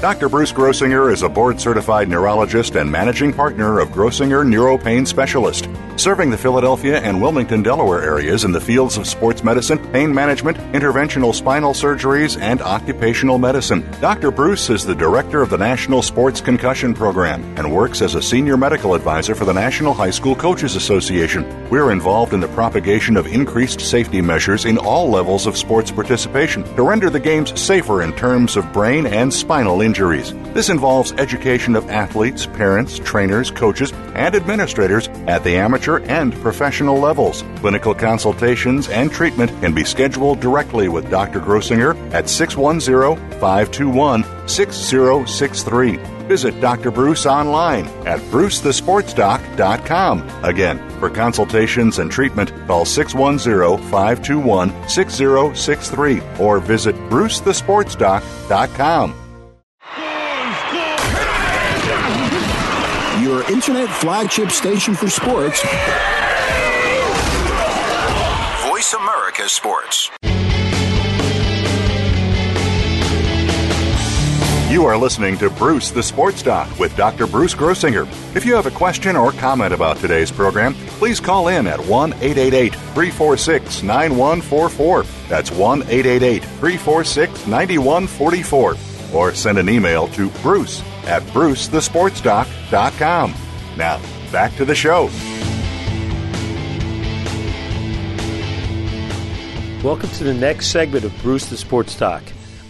[0.00, 0.30] Dr.
[0.30, 6.30] Bruce Grossinger is a board certified neurologist and managing partner of Grossinger Neuropain Specialist, serving
[6.30, 11.34] the Philadelphia and Wilmington, Delaware areas in the fields of sports medicine, pain management, interventional
[11.34, 13.86] spinal surgeries, and occupational medicine.
[14.00, 14.30] Dr.
[14.30, 18.56] Bruce is the director of the National Sports Concussion Program and works as a senior
[18.56, 21.44] medical advisor for the National High School Coaches Association.
[21.68, 26.64] We're involved in the propagation of increased safety measures in all levels of sports participation
[26.76, 30.32] to render the games safer in terms of brain and spinal injuries injuries.
[30.54, 37.00] This involves education of athletes, parents, trainers, coaches, and administrators at the amateur and professional
[37.00, 37.42] levels.
[37.56, 41.40] Clinical consultations and treatment can be scheduled directly with Dr.
[41.40, 45.96] Grossinger at 610 521 6063.
[46.28, 46.92] Visit Dr.
[46.92, 50.44] Bruce online at brucethesportsdoc.com.
[50.44, 59.19] Again, for consultations and treatment, call 610 521 6063 or visit brucethesportsdoc.com.
[63.76, 65.62] your flagship station for sports.
[68.68, 70.10] Voice America Sports.
[74.70, 77.26] You are listening to Bruce the Sports Doc with Dr.
[77.26, 78.06] Bruce Grossinger.
[78.36, 82.12] If you have a question or comment about today's program, please call in at 1
[82.14, 85.02] 888 346 9144.
[85.28, 88.76] That's 1 888 346 9144.
[89.12, 93.34] Or send an email to bruce at brucethesportsdoc.com.
[93.80, 93.98] Now,
[94.30, 95.04] back to the show.
[99.82, 102.22] Welcome to the next segment of Bruce the Sports Doc.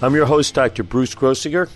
[0.03, 0.85] I'm your host, Dr.
[0.85, 1.69] Bruce Grossinger,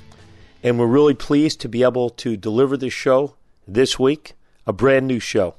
[0.62, 3.34] and we're really pleased to be able to deliver this show
[3.66, 4.34] this week,
[4.68, 5.56] a brand new show.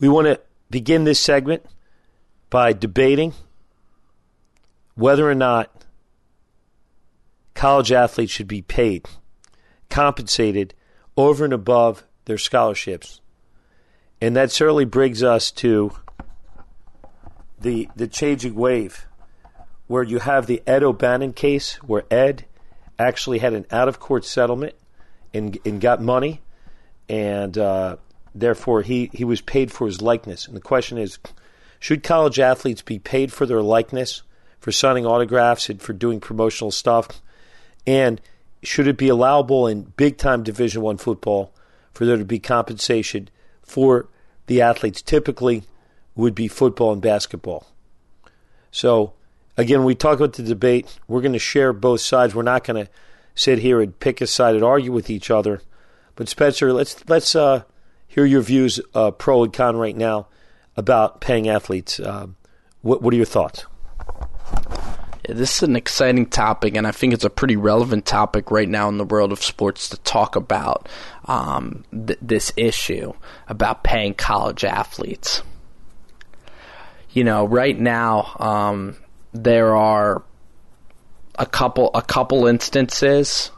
[0.00, 1.66] We want to begin this segment
[2.48, 3.34] by debating
[4.94, 5.84] whether or not
[7.52, 9.04] college athletes should be paid,
[9.90, 10.72] compensated
[11.14, 13.20] over and above their scholarships.
[14.20, 15.92] And that certainly brings us to
[17.60, 19.06] the the changing wave
[19.86, 22.46] where you have the Ed O'Bannon case where Ed
[22.98, 24.74] actually had an out of court settlement
[25.32, 26.40] and, and got money
[27.08, 27.96] and uh,
[28.34, 30.46] therefore he, he was paid for his likeness.
[30.46, 31.18] And the question is
[31.78, 34.22] should college athletes be paid for their likeness,
[34.58, 37.20] for signing autographs and for doing promotional stuff?
[37.86, 38.20] And
[38.62, 41.52] should it be allowable in big time Division One football
[41.94, 43.30] for there to be compensation
[43.62, 44.08] for
[44.46, 45.00] the athletes?
[45.00, 45.62] Typically,
[46.14, 47.66] would be football and basketball.
[48.70, 49.14] So,
[49.56, 50.98] again, we talk about the debate.
[51.08, 52.34] We're going to share both sides.
[52.34, 52.90] We're not going to
[53.34, 55.62] sit here and pick a side and argue with each other.
[56.16, 57.64] But Spencer, let's let's uh,
[58.06, 60.28] hear your views, uh, pro and con, right now
[60.76, 61.98] about paying athletes.
[61.98, 62.28] Uh,
[62.82, 63.66] what, what are your thoughts?
[65.28, 68.88] This is an exciting topic, and I think it's a pretty relevant topic right now
[68.88, 70.88] in the world of sports to talk about
[71.24, 73.14] um, th- this issue
[73.48, 75.42] about paying college athletes.
[77.10, 78.96] You know, right now um,
[79.32, 80.22] there are
[81.38, 83.50] a couple a couple instances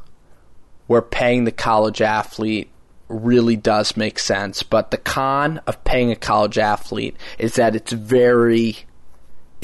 [0.87, 2.71] where paying the college athlete
[3.09, 7.93] really does make sense, but the con of paying a college athlete is that it's
[7.93, 8.87] very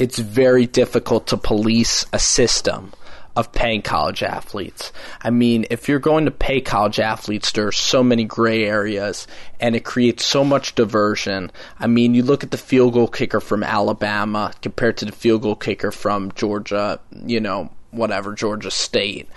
[0.03, 2.91] it's very difficult to police a system
[3.37, 4.91] of paying college athletes.
[5.21, 9.27] I mean, if you're going to pay college athletes, there are so many gray areas
[9.61, 11.53] and it creates so much diversion.
[11.79, 15.43] I mean, you look at the field goal kicker from Alabama compared to the field
[15.43, 19.29] goal kicker from Georgia, you know, whatever, Georgia State.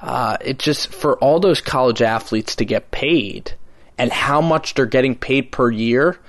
[0.00, 3.56] Uh, it just, for all those college athletes to get paid
[3.98, 6.20] and how much they're getting paid per year,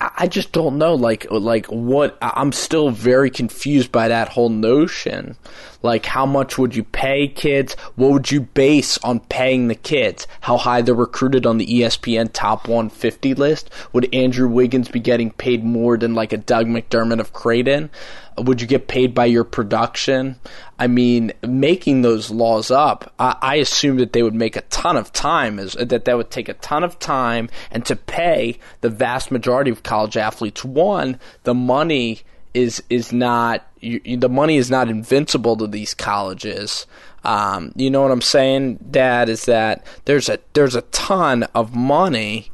[0.00, 2.16] I just don't know, like, like what.
[2.20, 5.36] I'm still very confused by that whole notion.
[5.84, 7.74] Like, how much would you pay kids?
[7.94, 10.26] What would you base on paying the kids?
[10.40, 13.68] How high they're recruited on the ESPN top 150 list?
[13.92, 17.90] Would Andrew Wiggins be getting paid more than like a Doug McDermott of Creighton?
[18.38, 20.36] Would you get paid by your production?
[20.78, 24.96] I mean, making those laws up, I, I assume that they would make a ton
[24.96, 28.88] of time, is that that would take a ton of time, and to pay the
[28.88, 32.22] vast majority of college athletes, one, the money
[32.54, 36.86] is is not you, the money is not invincible to these colleges.
[37.24, 39.28] Um, you know what I'm saying, Dad?
[39.28, 42.50] Is that there's a there's a ton of money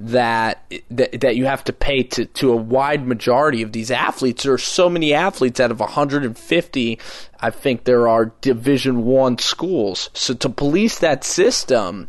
[0.00, 4.42] that that, that you have to pay to, to a wide majority of these athletes.
[4.42, 6.98] There are so many athletes out of 150.
[7.40, 10.10] I think there are Division One schools.
[10.14, 12.08] So to police that system,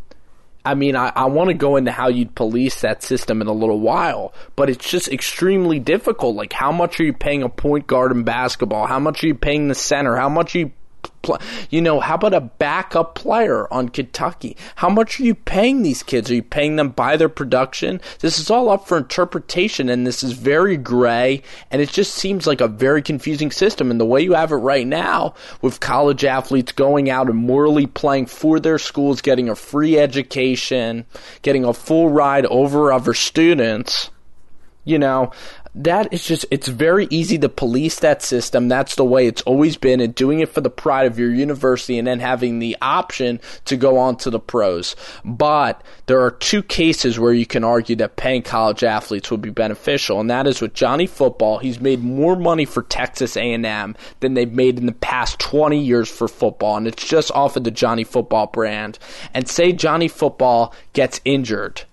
[0.63, 3.53] I mean, I, I want to go into how you'd police that system in a
[3.53, 6.35] little while, but it's just extremely difficult.
[6.35, 8.85] Like, how much are you paying a point guard in basketball?
[8.85, 10.15] How much are you paying the center?
[10.15, 10.71] How much are you
[11.69, 14.57] you know, how about a backup player on Kentucky?
[14.75, 16.29] How much are you paying these kids?
[16.29, 18.01] Are you paying them by their production?
[18.19, 22.47] This is all up for interpretation, and this is very gray, and it just seems
[22.47, 23.91] like a very confusing system.
[23.91, 27.87] And the way you have it right now, with college athletes going out and morally
[27.87, 31.05] playing for their schools, getting a free education,
[31.41, 34.09] getting a full ride over other students,
[34.83, 35.31] you know,
[35.73, 38.67] that is just it's very easy to police that system.
[38.67, 41.97] That's the way it's always been and doing it for the pride of your university
[41.97, 44.97] and then having the option to go on to the pros.
[45.23, 49.49] But there are two cases where you can argue that paying college athletes would be
[49.49, 51.59] beneficial and that is with johnny football.
[51.59, 56.09] He's made more money for texas a&m than they've made in the past 20 years
[56.09, 58.99] for football and it's just off of the johnny football brand.
[59.33, 61.83] And say johnny football gets injured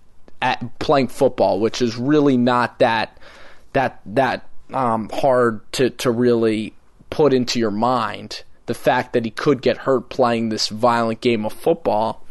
[0.43, 3.19] at playing football which is really not that
[3.73, 6.75] that that um, hard to to really
[7.11, 8.45] put into your mind.
[8.67, 12.23] The fact that he could get hurt playing this violent game of football,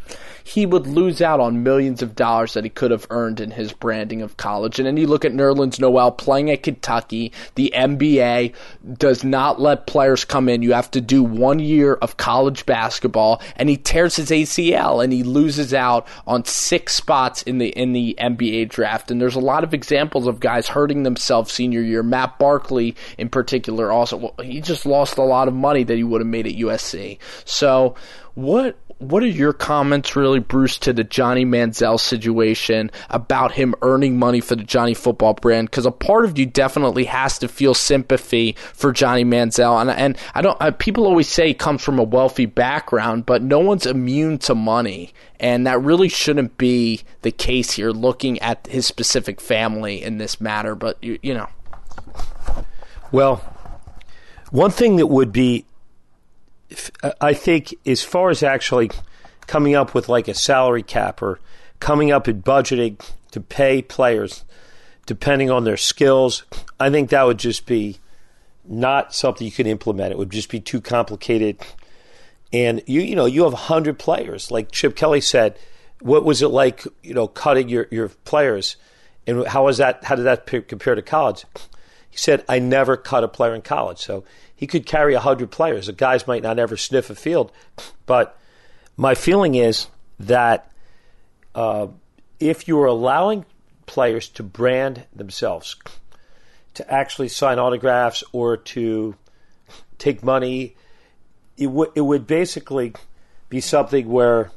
[0.48, 3.70] he would lose out on millions of dollars that he could have earned in his
[3.70, 4.78] branding of college.
[4.78, 7.32] And then you look at Nerlens Noel playing at Kentucky.
[7.54, 8.54] The NBA
[8.96, 10.62] does not let players come in.
[10.62, 15.12] You have to do one year of college basketball, and he tears his ACL and
[15.12, 19.10] he loses out on six spots in the in the NBA draft.
[19.10, 22.02] And there's a lot of examples of guys hurting themselves senior year.
[22.02, 26.22] Matt Barkley, in particular, also he just lost a lot of money that he would
[26.22, 27.18] have made at USC.
[27.44, 27.96] So
[28.38, 34.18] what what are your comments, really, Bruce, to the Johnny Manziel situation about him earning
[34.18, 35.70] money for the Johnny Football brand?
[35.70, 40.18] Because a part of you definitely has to feel sympathy for Johnny Manziel, and and
[40.34, 40.56] I don't.
[40.60, 44.54] I, people always say he comes from a wealthy background, but no one's immune to
[44.56, 47.92] money, and that really shouldn't be the case here.
[47.92, 51.48] Looking at his specific family in this matter, but you, you know,
[53.12, 53.36] well,
[54.50, 55.66] one thing that would be
[57.20, 58.90] I think as far as actually
[59.46, 61.40] coming up with like a salary cap or
[61.80, 63.00] coming up with budgeting
[63.30, 64.44] to pay players
[65.06, 66.44] depending on their skills,
[66.78, 67.98] I think that would just be
[68.66, 70.12] not something you could implement.
[70.12, 71.58] It would just be too complicated.
[72.52, 74.50] And you you know, you have 100 players.
[74.50, 75.58] Like Chip Kelly said,
[76.00, 78.76] what was it like, you know, cutting your your players?
[79.26, 81.44] And how was that how did that compare to college?
[82.18, 83.98] Said, I never cut a player in college.
[83.98, 85.86] So he could carry 100 players.
[85.86, 87.52] The guys might not ever sniff a field.
[88.06, 88.36] But
[88.96, 89.86] my feeling is
[90.18, 90.72] that
[91.54, 91.86] uh,
[92.40, 93.44] if you're allowing
[93.86, 95.76] players to brand themselves,
[96.74, 99.14] to actually sign autographs or to
[99.98, 100.74] take money,
[101.56, 102.94] it, w- it would basically
[103.48, 104.50] be something where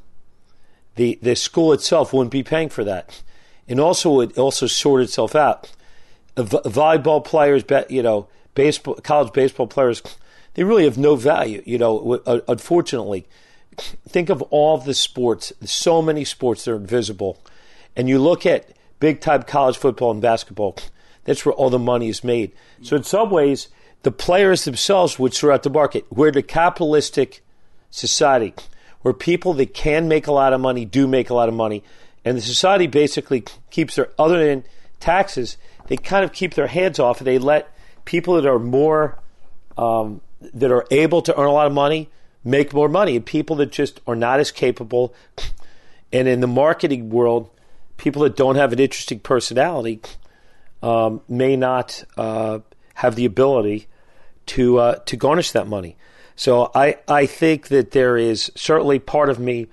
[0.95, 3.21] the, the school itself wouldn't be paying for that.
[3.67, 5.71] And also, it also sort itself out.
[6.35, 10.01] Volleyball players, you know, baseball, college baseball players,
[10.53, 11.61] they really have no value.
[11.65, 13.27] You know, uh, unfortunately,
[14.07, 15.53] think of all the sports.
[15.63, 17.39] So many sports that are invisible,
[17.95, 18.69] and you look at
[18.99, 20.77] big time college football and basketball.
[21.23, 22.51] That's where all the money is made.
[22.81, 23.67] So in some ways,
[24.01, 26.05] the players themselves would sort out the market.
[26.09, 27.43] We're the capitalistic
[27.91, 28.55] society
[29.01, 31.83] where people that can make a lot of money do make a lot of money,
[32.25, 34.63] and the society basically keeps their other than
[34.99, 35.57] taxes,
[35.91, 37.69] they kind of keep their hands off they let
[38.05, 39.19] people that are more
[39.77, 40.21] um,
[40.53, 42.09] that are able to earn a lot of money
[42.43, 45.13] make more money, and people that just are not as capable.
[46.13, 47.49] And in the marketing world,
[47.97, 50.01] people that don't have an interesting personality
[50.81, 52.59] um, may not uh,
[52.95, 53.87] have the ability
[54.47, 55.95] to uh, to garnish that money.
[56.35, 59.67] So I I think that there is certainly part of me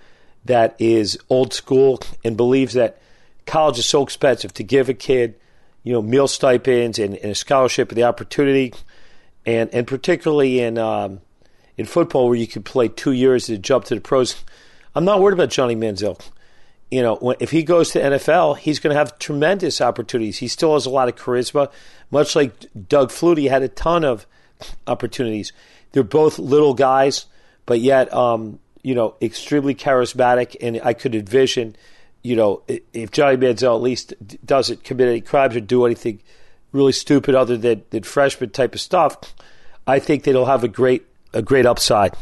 [0.44, 3.00] that is old school and believes that
[3.46, 5.34] college is so expensive to give a kid
[5.88, 8.74] you know, meal stipends and, and a scholarship the opportunity,
[9.46, 11.22] and and particularly in um,
[11.78, 14.44] in football where you could play two years to jump to the pros.
[14.94, 16.20] I'm not worried about Johnny Manziel.
[16.90, 20.36] You know, if he goes to NFL, he's going to have tremendous opportunities.
[20.36, 21.72] He still has a lot of charisma,
[22.10, 22.52] much like
[22.86, 24.26] Doug Flutie had a ton of
[24.86, 25.54] opportunities.
[25.92, 27.24] They're both little guys,
[27.64, 31.76] but yet, um, you know, extremely charismatic, and I could envision
[32.28, 32.62] you know,
[32.92, 34.12] if Johnny Manziel at least
[34.44, 36.20] doesn't commit any crimes or do anything
[36.72, 39.34] really stupid other than, than freshman type of stuff,
[39.86, 42.14] I think that he'll have a great a great upside.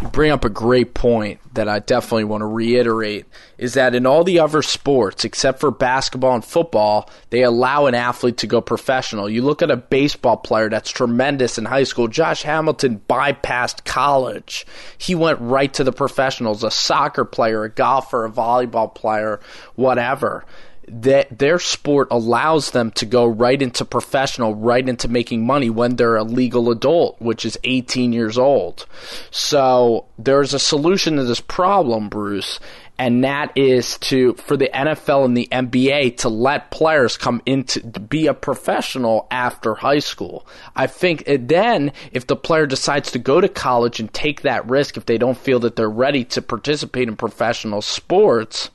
[0.00, 3.26] You bring up a great point that I definitely want to reiterate
[3.56, 7.94] is that in all the other sports, except for basketball and football, they allow an
[7.94, 9.30] athlete to go professional.
[9.30, 12.08] You look at a baseball player that's tremendous in high school.
[12.08, 14.66] Josh Hamilton bypassed college.
[14.98, 19.40] He went right to the professionals, a soccer player, a golfer, a volleyball player,
[19.76, 20.44] whatever
[20.92, 25.96] that their sport allows them to go right into professional, right into making money when
[25.96, 28.86] they're a legal adult, which is 18 years old.
[29.30, 32.60] So there's a solution to this problem, Bruce,
[32.98, 37.80] and that is to for the NFL and the NBA to let players come into
[37.80, 40.46] to be a professional after high school.
[40.76, 44.68] I think eh, then if the player decides to go to college and take that
[44.68, 48.70] risk if they don't feel that they're ready to participate in professional sports,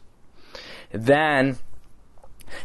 [0.91, 1.57] then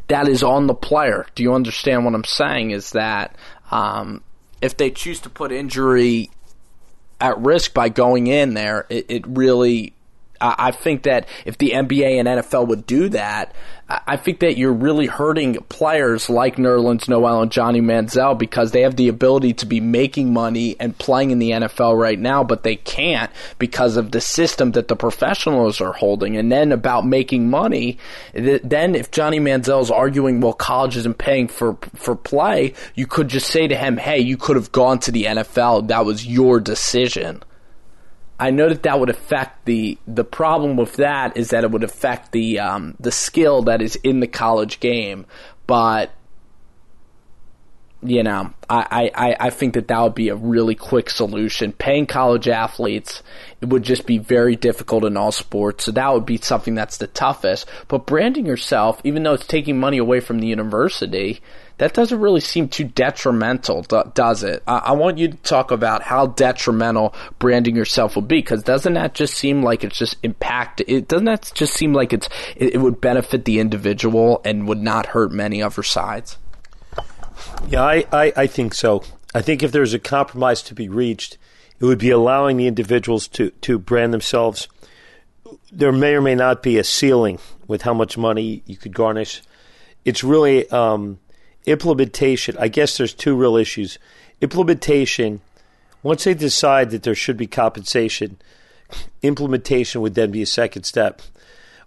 [0.08, 1.26] that is on the player.
[1.34, 2.70] Do you understand what I'm saying?
[2.70, 3.36] Is that
[3.70, 4.22] um,
[4.60, 6.30] if they choose to put injury
[7.20, 9.94] at risk by going in there, it, it really
[10.42, 13.54] I think that if the NBA and NFL would do that,
[13.88, 18.82] I think that you're really hurting players like Nerlens Noel and Johnny Manziel because they
[18.82, 22.62] have the ability to be making money and playing in the NFL right now, but
[22.62, 26.36] they can't because of the system that the professionals are holding.
[26.36, 27.98] And then about making money,
[28.32, 33.28] then if Johnny Manziel is arguing, well, college isn't paying for for play, you could
[33.28, 35.88] just say to him, hey, you could have gone to the NFL.
[35.88, 37.42] That was your decision.
[38.42, 41.84] I know that that would affect the the problem with that is that it would
[41.84, 45.26] affect the um, the skill that is in the college game,
[45.68, 46.10] but
[48.04, 51.72] you know, I, I, I think that that would be a really quick solution.
[51.72, 53.22] Paying college athletes,
[53.60, 55.84] it would just be very difficult in all sports.
[55.84, 57.68] So that would be something that's the toughest.
[57.86, 61.40] But branding yourself, even though it's taking money away from the university,
[61.78, 64.62] that doesn't really seem too detrimental, does it?
[64.66, 69.14] I, want you to talk about how detrimental branding yourself will be, because doesn't that
[69.14, 70.82] just seem like it's just impact?
[70.86, 74.82] It doesn't that just seem like it's it, it would benefit the individual and would
[74.82, 76.38] not hurt many other sides?
[77.68, 79.02] Yeah, I, I, I think so.
[79.34, 81.38] I think if there's a compromise to be reached,
[81.80, 84.68] it would be allowing the individuals to, to brand themselves.
[85.72, 89.42] There may or may not be a ceiling with how much money you could garnish.
[90.04, 91.18] It's really um,
[91.66, 92.56] implementation.
[92.58, 93.98] I guess there's two real issues.
[94.40, 95.40] Implementation,
[96.02, 98.38] once they decide that there should be compensation,
[99.22, 101.22] implementation would then be a second step.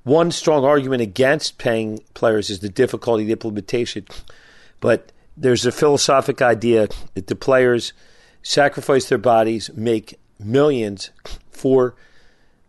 [0.04, 4.06] One strong argument against paying players is the difficulty of implementation.
[4.80, 7.92] But there's a philosophic idea that the players
[8.44, 11.10] sacrifice their bodies, make millions
[11.50, 11.96] for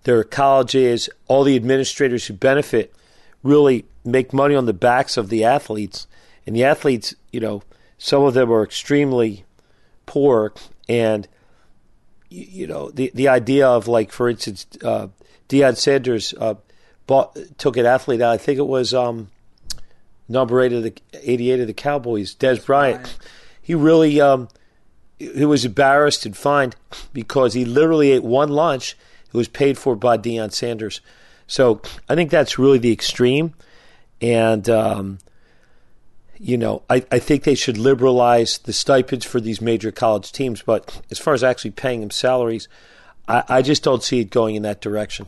[0.04, 2.94] their colleges, all the administrators who benefit
[3.42, 6.06] really make money on the backs of the athletes.
[6.46, 7.62] And the athletes, you know,
[7.98, 9.44] some of them are extremely
[10.06, 10.52] poor.
[10.88, 11.26] And,
[12.28, 15.08] you know, the, the idea of, like, for instance, uh,
[15.48, 16.54] Deion Sanders uh,
[17.06, 19.30] bought, took an athlete out, I think it was um,
[20.28, 23.16] number eight of the 88 of the Cowboys, Dez Bryant.
[23.62, 24.48] He really um,
[25.18, 26.76] he was embarrassed and fined
[27.12, 28.96] because he literally ate one lunch.
[29.26, 31.00] It was paid for by Deion Sanders.
[31.46, 33.54] So I think that's really the extreme,
[34.20, 35.18] and um,
[36.38, 40.62] you know I, I think they should liberalize the stipends for these major college teams.
[40.62, 42.68] But as far as actually paying them salaries,
[43.28, 45.26] I, I just don't see it going in that direction.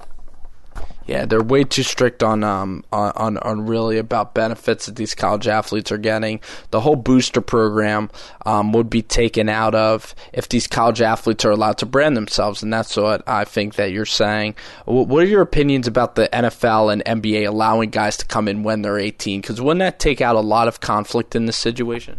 [1.09, 5.49] Yeah, they're way too strict on um on on really about benefits that these college
[5.49, 6.41] athletes are getting.
[6.71, 8.11] The whole booster program
[8.45, 12.63] um, would be taken out of if these college athletes are allowed to brand themselves,
[12.63, 14.55] and that's what I think that you're saying.
[14.85, 18.83] What are your opinions about the NFL and NBA allowing guys to come in when
[18.83, 19.41] they're 18?
[19.41, 22.19] Because wouldn't that take out a lot of conflict in this situation?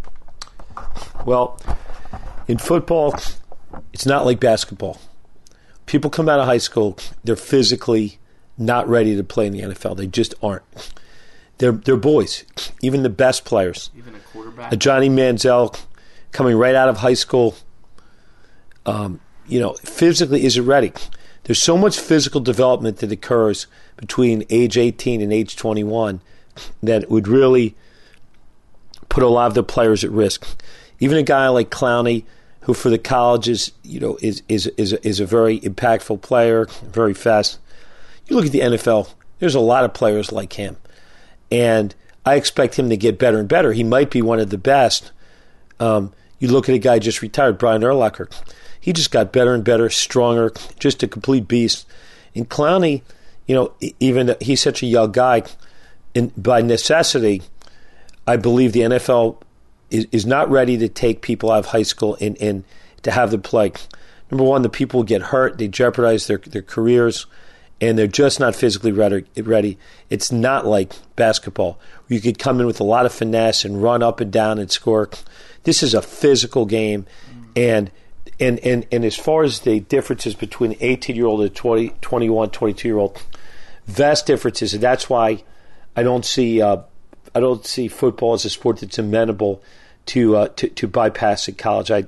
[1.28, 1.60] Well,
[2.47, 3.14] in football,
[3.93, 4.99] it's not like basketball.
[5.86, 8.20] People come out of high school, they're physically
[8.60, 9.97] not ready to play in the NFL.
[9.97, 10.64] They just aren't.
[11.57, 12.45] They're they're boys.
[12.82, 13.89] Even the best players.
[13.97, 14.72] Even a quarterback.
[14.72, 15.80] A Johnny Manziel
[16.32, 17.55] coming right out of high school.
[18.86, 20.93] Um, you know, physically isn't ready.
[21.43, 26.22] There's so much physical development that occurs between age 18 and age 21
[26.84, 27.76] that would really
[29.07, 30.45] put a lot of the players at risk.
[30.99, 32.24] Even a guy like Clowney,
[32.62, 37.14] who for the colleges, you know, is is is is a very impactful player, very
[37.14, 37.60] fast
[38.30, 40.77] you look at the NFL, there's a lot of players like him.
[41.51, 43.73] And I expect him to get better and better.
[43.73, 45.11] He might be one of the best.
[45.80, 48.32] Um, you look at a guy just retired, Brian Urlacher.
[48.80, 51.86] He just got better and better, stronger, just a complete beast.
[52.36, 53.01] And Clowney,
[53.47, 55.43] you know, even he's such a young guy,
[56.15, 57.41] and by necessity,
[58.27, 59.41] I believe the NFL
[59.89, 62.63] is, is not ready to take people out of high school and, and
[63.03, 63.73] to have them play.
[64.32, 67.25] Number one, the people get hurt, they jeopardize their, their careers
[67.82, 69.77] and they're just not physically ready.
[70.09, 71.80] It's not like basketball.
[72.07, 74.69] You could come in with a lot of finesse and run up and down and
[74.69, 75.09] score.
[75.63, 77.05] This is a physical game,
[77.55, 77.91] and
[78.39, 82.49] and and, and as far as the differences between 18 year old and 20, 21,
[82.49, 83.21] 22 year old,
[83.86, 85.43] vast differences, and that's why
[85.95, 86.77] I don't see uh,
[87.34, 89.61] I don't see football as a sport that's amenable
[90.07, 91.91] to uh, to, to bypassing college.
[91.91, 92.05] I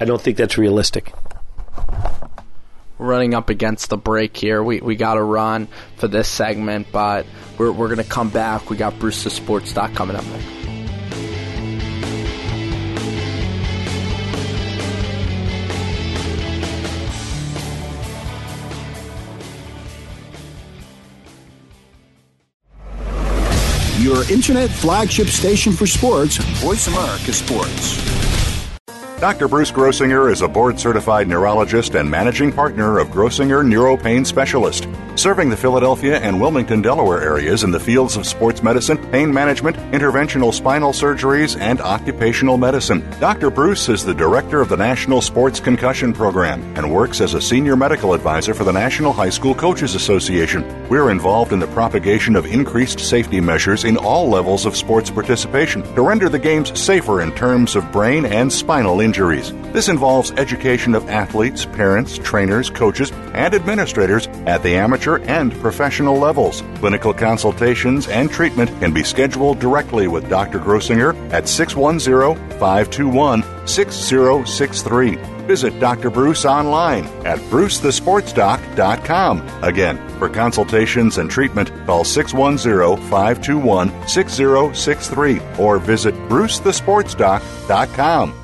[0.00, 1.12] I don't think that's realistic
[3.04, 4.62] running up against the break here.
[4.62, 7.26] We we got to run for this segment, but
[7.58, 8.70] we're we're gonna come back.
[8.70, 10.64] We got Bruce the Sports Doc coming up next.
[24.00, 28.33] Your internet flagship station for sports, Voice America Sports.
[29.24, 29.48] Dr.
[29.48, 34.86] Bruce Grossinger is a board certified neurologist and managing partner of Grossinger Neuropain Specialist.
[35.16, 39.76] serving the Philadelphia and Wilmington, Delaware areas in the fields of sports medicine, pain management,
[39.92, 43.08] interventional spinal surgeries, and occupational medicine.
[43.20, 43.50] Dr.
[43.50, 47.76] Bruce is the director of the National Sports Concussion Program and works as a senior
[47.76, 50.88] medical advisor for the National High School Coaches Association.
[50.88, 55.82] We're involved in the propagation of increased safety measures in all levels of sports participation
[55.94, 59.52] to render the games safer in terms of brain and spinal injuries.
[59.72, 66.18] This involves education of athletes, parents, trainers, coaches, and administrators at the amateur and professional
[66.18, 66.64] levels.
[66.80, 70.58] Clinical consultations and treatment can be scheduled directly with Dr.
[70.58, 75.14] Grossinger at 610 521 6063.
[75.46, 76.10] Visit Dr.
[76.10, 79.48] Bruce online at brucethesportsdoc.com.
[79.62, 88.43] Again, for consultations and treatment, call 610 521 6063 or visit brucethesportsdoc.com.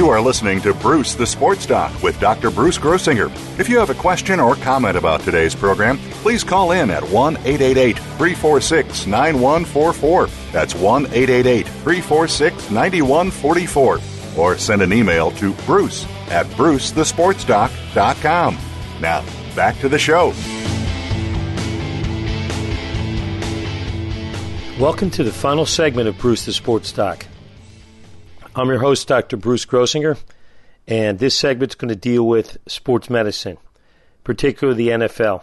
[0.00, 2.50] You are listening to Bruce the Sports Doc with Dr.
[2.50, 3.30] Bruce Grossinger.
[3.60, 7.36] If you have a question or comment about today's program, please call in at 1
[7.36, 10.26] 888 346 9144.
[10.52, 14.00] That's 1 888 346 9144.
[14.38, 18.58] Or send an email to bruce at brucethesportsdoc.com.
[19.02, 19.22] Now,
[19.54, 20.28] back to the show.
[24.80, 27.26] Welcome to the final segment of Bruce the Sports Doc.
[28.60, 29.38] I'm your host, Dr.
[29.38, 30.18] Bruce Grossinger,
[30.86, 33.56] and this segment's going to deal with sports medicine,
[34.22, 35.40] particularly the NFL.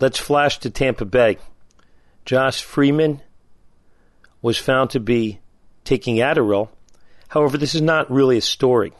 [0.00, 1.38] Let's flash to Tampa Bay.
[2.24, 3.22] Josh Freeman
[4.42, 5.38] was found to be
[5.84, 6.70] taking Adderall.
[7.28, 8.92] However, this is not really a story.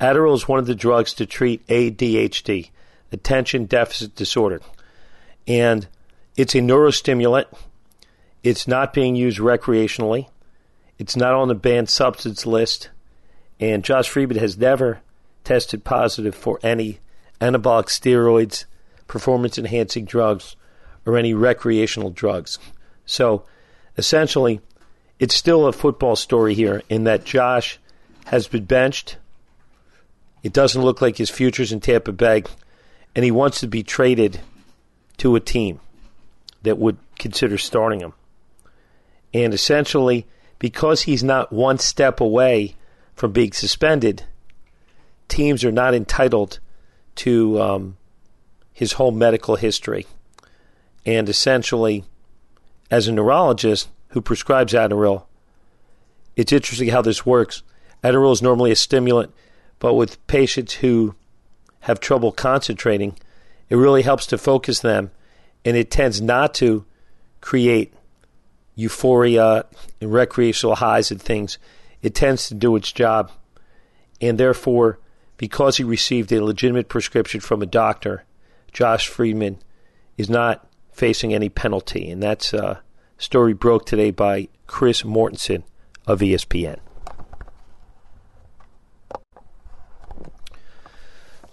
[0.00, 2.70] Adderall is one of the drugs to treat ADHD,
[3.12, 4.62] attention deficit disorder,
[5.46, 5.86] and
[6.38, 7.54] it's a neurostimulant.
[8.42, 10.29] It's not being used recreationally.
[11.00, 12.90] It's not on the banned substance list,
[13.58, 15.00] and Josh Freeman has never
[15.44, 17.00] tested positive for any
[17.40, 18.66] anabolic steroids,
[19.06, 20.56] performance enhancing drugs,
[21.06, 22.58] or any recreational drugs.
[23.06, 23.44] So
[23.96, 24.60] essentially,
[25.18, 27.78] it's still a football story here in that Josh
[28.26, 29.16] has been benched.
[30.42, 32.42] It doesn't look like his future's in Tampa Bay,
[33.16, 34.38] and he wants to be traded
[35.16, 35.80] to a team
[36.62, 38.12] that would consider starting him.
[39.32, 40.26] And essentially,
[40.60, 42.76] because he's not one step away
[43.14, 44.22] from being suspended,
[45.26, 46.60] teams are not entitled
[47.16, 47.96] to um,
[48.72, 50.06] his whole medical history.
[51.04, 52.04] And essentially,
[52.90, 55.24] as a neurologist who prescribes Adderall,
[56.36, 57.62] it's interesting how this works.
[58.04, 59.34] Adderall is normally a stimulant,
[59.78, 61.14] but with patients who
[61.80, 63.16] have trouble concentrating,
[63.70, 65.10] it really helps to focus them,
[65.64, 66.84] and it tends not to
[67.40, 67.94] create
[68.80, 69.66] euphoria
[70.00, 71.58] and recreational highs and things.
[72.02, 73.30] It tends to do its job,
[74.20, 74.98] and therefore,
[75.36, 78.24] because he received a legitimate prescription from a doctor,
[78.72, 79.58] Josh Freeman
[80.16, 82.82] is not facing any penalty, and that's a
[83.18, 85.62] story broke today by Chris Mortensen
[86.06, 86.78] of ESPN.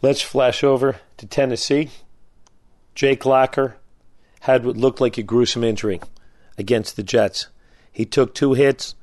[0.02, 1.90] Let's flash over to Tennessee.
[2.96, 3.78] Jake Locker
[4.42, 6.00] had what looked like a gruesome injury
[6.58, 7.48] against the Jets.
[7.92, 8.96] He took two hits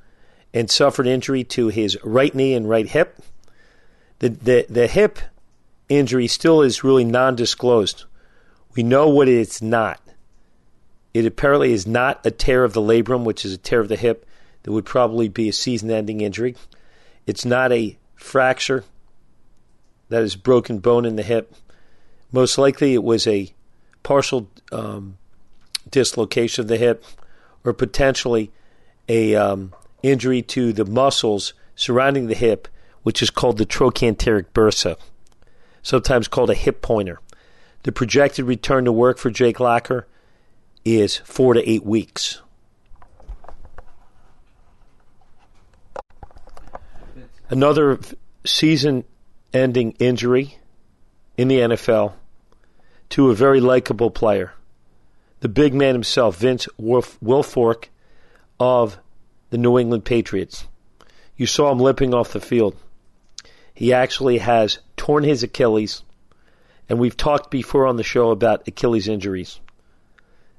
[0.53, 3.21] and suffered injury to his right knee and right hip.
[4.21, 5.19] The, the, the hip
[5.89, 8.05] injury still is really non disclosed.
[8.75, 10.01] We know what it's not.
[11.13, 13.97] It apparently is not a tear of the labrum, which is a tear of the
[13.97, 14.27] hip
[14.65, 16.57] that would probably be a season ending injury.
[17.27, 18.85] It's not a fracture
[20.09, 21.55] that is broken bone in the hip.
[22.33, 23.53] Most likely it was a
[24.03, 25.19] partial um,
[25.91, 27.05] dislocation of the hip
[27.65, 28.53] or potentially
[29.09, 32.69] a um, injury to the muscles surrounding the hip,
[33.03, 34.97] which is called the trochanteric bursa,
[35.83, 37.21] sometimes called a hip pointer.
[37.83, 40.07] The projected return to work for Jake Locker
[40.85, 42.41] is four to eight weeks.
[47.51, 47.99] Another
[48.45, 49.05] season
[49.53, 50.59] ending injury
[51.37, 52.15] in the NFL
[53.11, 54.55] to a very likable player
[55.45, 57.89] the big man himself, Vince Wilfork
[58.59, 58.97] of
[59.51, 60.67] the New England Patriots.
[61.37, 62.75] You saw him limping off the field.
[63.75, 66.03] He actually has torn his Achilles,
[66.89, 69.61] and we've talked before on the show about Achilles injuries.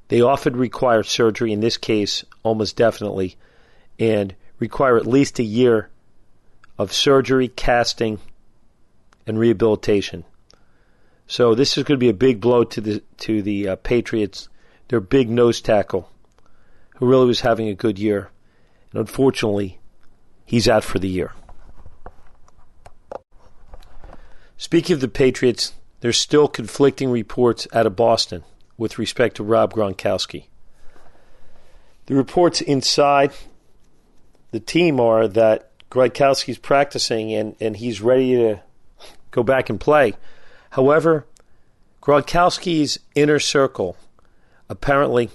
[0.10, 3.38] They often require surgery, in this case, almost definitely,
[3.98, 5.90] and require at least a year
[6.78, 8.20] of surgery, casting,
[9.26, 10.26] and rehabilitation.
[11.26, 14.48] So this is going to be a big blow to the to the uh, Patriots.
[14.88, 16.12] Their big nose tackle,
[16.98, 18.30] who really was having a good year,
[18.92, 19.80] and unfortunately,
[20.46, 21.34] he's out for the year.
[24.58, 28.44] Speaking of the Patriots, there's still conflicting reports out of Boston
[28.78, 30.46] with respect to Rob Gronkowski.
[32.06, 33.32] The reports inside
[34.52, 38.62] the team are that Gronkowski's practicing and, and he's ready to
[39.32, 40.14] go back and play.
[40.72, 41.26] However,
[42.02, 43.98] Gronkowski's inner circle
[44.70, 45.30] apparently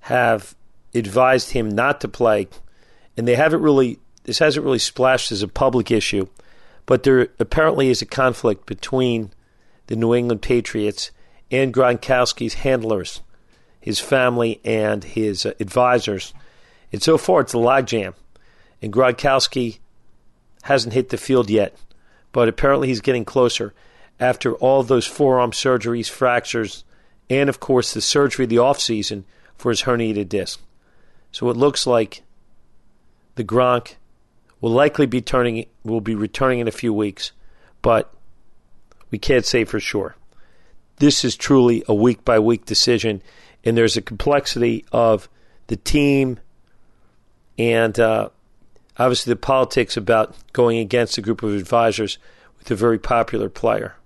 [0.00, 0.54] have
[0.94, 2.48] advised him not to play,
[3.16, 3.98] and they haven't really.
[4.24, 6.28] This hasn't really splashed as a public issue,
[6.84, 9.30] but there apparently is a conflict between
[9.86, 11.10] the New England Patriots
[11.50, 13.22] and Gronkowski's handlers,
[13.80, 16.34] his family, and his uh, advisors.
[16.92, 18.14] And so far, it's a logjam.
[18.82, 19.78] And Gronkowski
[20.62, 21.74] hasn't hit the field yet,
[22.32, 23.72] but apparently he's getting closer
[24.20, 26.84] after all those forearm surgeries, fractures,
[27.30, 29.24] and of course the surgery the offseason
[29.56, 30.60] for his herniated disc.
[31.32, 32.22] So it looks like
[33.34, 33.94] the Gronk
[34.60, 37.32] will likely be turning will be returning in a few weeks,
[37.82, 38.12] but
[39.10, 40.16] we can't say for sure.
[40.96, 43.22] This is truly a week by week decision,
[43.64, 45.28] and there's a complexity of
[45.68, 46.40] the team
[47.58, 48.28] and uh,
[48.98, 52.18] obviously the politics about going against a group of advisors
[52.58, 53.96] with a very popular player.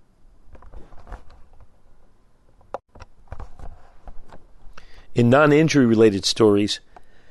[5.15, 6.81] In non injury related stories,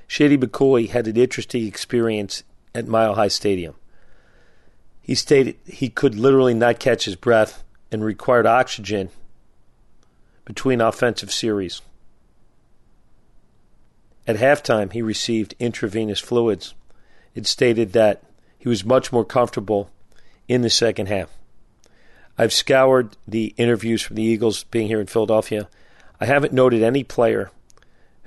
[0.07, 2.43] Shady McCoy had an interesting experience
[2.75, 3.75] at Mile High Stadium.
[5.01, 9.09] He stated he could literally not catch his breath and required oxygen
[10.45, 11.81] between offensive series.
[14.27, 16.75] At halftime, he received intravenous fluids.
[17.33, 18.21] It stated that
[18.59, 19.89] he was much more comfortable
[20.47, 21.29] in the second half.
[22.37, 25.67] I've scoured the interviews from the Eagles being here in Philadelphia.
[26.19, 27.49] I haven't noted any player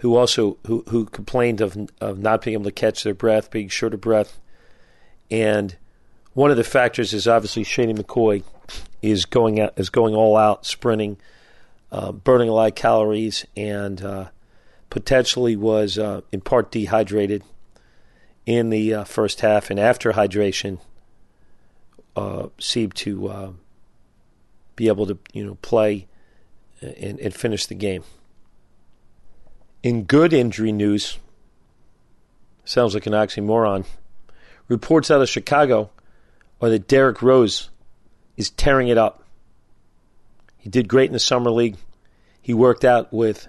[0.04, 3.70] who also who, who complained of of not being able to catch their breath, being
[3.70, 4.38] short of breath,
[5.30, 5.78] and
[6.34, 8.42] one of the factors is obviously Shady McCoy
[9.00, 11.16] is going out is going all out, sprinting,
[11.90, 14.28] uh, burning a lot of calories, and uh,
[14.90, 17.42] potentially was uh, in part dehydrated
[18.44, 20.80] in the uh, first half, and after hydration,
[22.14, 23.50] uh, seemed to uh,
[24.76, 26.06] be able to you know play
[26.82, 28.04] and, and finish the game.
[29.84, 31.18] In good injury news,
[32.64, 33.84] sounds like an oxymoron.
[34.66, 35.90] Reports out of Chicago
[36.58, 37.68] are that Derrick Rose
[38.38, 39.24] is tearing it up.
[40.56, 41.76] He did great in the summer league.
[42.40, 43.46] He worked out with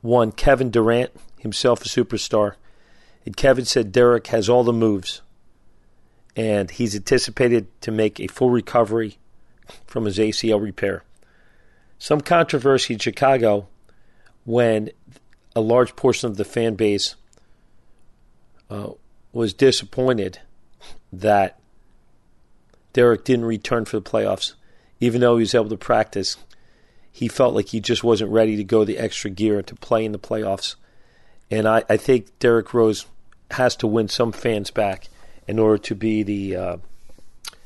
[0.00, 2.56] one Kevin Durant, himself a superstar.
[3.24, 5.22] And Kevin said Derrick has all the moves.
[6.34, 9.18] And he's anticipated to make a full recovery
[9.86, 11.04] from his ACL repair.
[12.00, 13.68] Some controversy in Chicago
[14.46, 14.90] when
[15.54, 17.16] a large portion of the fan base
[18.70, 18.90] uh,
[19.32, 20.38] was disappointed
[21.12, 21.58] that
[22.92, 24.54] Derrick didn't return for the playoffs,
[25.00, 26.38] even though he was able to practice.
[27.12, 30.12] He felt like he just wasn't ready to go the extra gear to play in
[30.12, 30.76] the playoffs.
[31.50, 33.06] And I, I think Derrick Rose
[33.52, 35.08] has to win some fans back
[35.46, 36.76] in order to be the uh,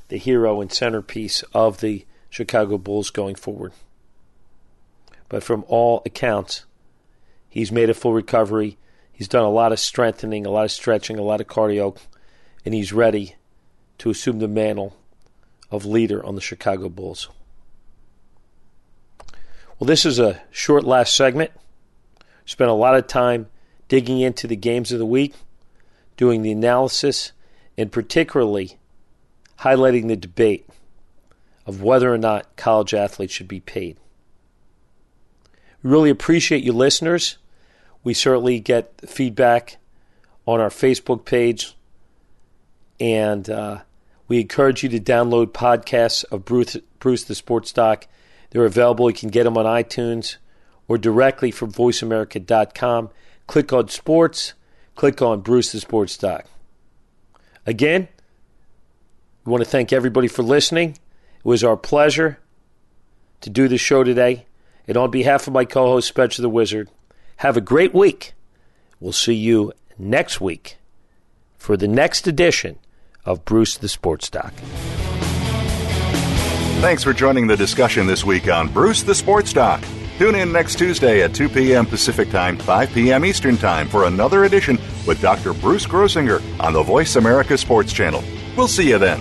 [0.08, 3.72] the hero and centerpiece of the Chicago Bulls going forward.
[5.28, 6.64] But from all accounts,
[7.50, 8.78] He's made a full recovery.
[9.12, 11.98] He's done a lot of strengthening, a lot of stretching, a lot of cardio,
[12.64, 13.34] and he's ready
[13.98, 14.96] to assume the mantle
[15.70, 17.28] of leader on the Chicago Bulls.
[19.78, 21.50] Well, this is a short last segment.
[22.44, 23.48] Spent a lot of time
[23.88, 25.34] digging into the games of the week,
[26.16, 27.32] doing the analysis,
[27.76, 28.78] and particularly
[29.60, 30.66] highlighting the debate
[31.66, 33.96] of whether or not college athletes should be paid.
[35.82, 37.38] Really appreciate you listeners.
[38.04, 39.78] We certainly get feedback
[40.46, 41.74] on our Facebook page.
[42.98, 43.80] And uh,
[44.28, 48.06] we encourage you to download podcasts of Bruce, Bruce the Sports Doc.
[48.50, 49.08] They're available.
[49.08, 50.36] You can get them on iTunes
[50.88, 53.10] or directly from voiceamerica.com.
[53.46, 54.54] Click on sports,
[54.94, 56.46] click on Bruce the Sports Doc.
[57.66, 58.08] Again,
[59.44, 60.90] we want to thank everybody for listening.
[60.90, 62.38] It was our pleasure
[63.40, 64.46] to do the show today.
[64.90, 66.90] And on behalf of my co host, Spencer the Wizard,
[67.36, 68.32] have a great week.
[68.98, 70.78] We'll see you next week
[71.56, 72.76] for the next edition
[73.24, 74.52] of Bruce the Sports Doc.
[76.80, 79.80] Thanks for joining the discussion this week on Bruce the Sports Doc.
[80.18, 81.86] Tune in next Tuesday at 2 p.m.
[81.86, 83.24] Pacific Time, 5 p.m.
[83.24, 84.76] Eastern Time for another edition
[85.06, 85.52] with Dr.
[85.52, 88.24] Bruce Grossinger on the Voice America Sports Channel.
[88.56, 89.20] We'll see you then.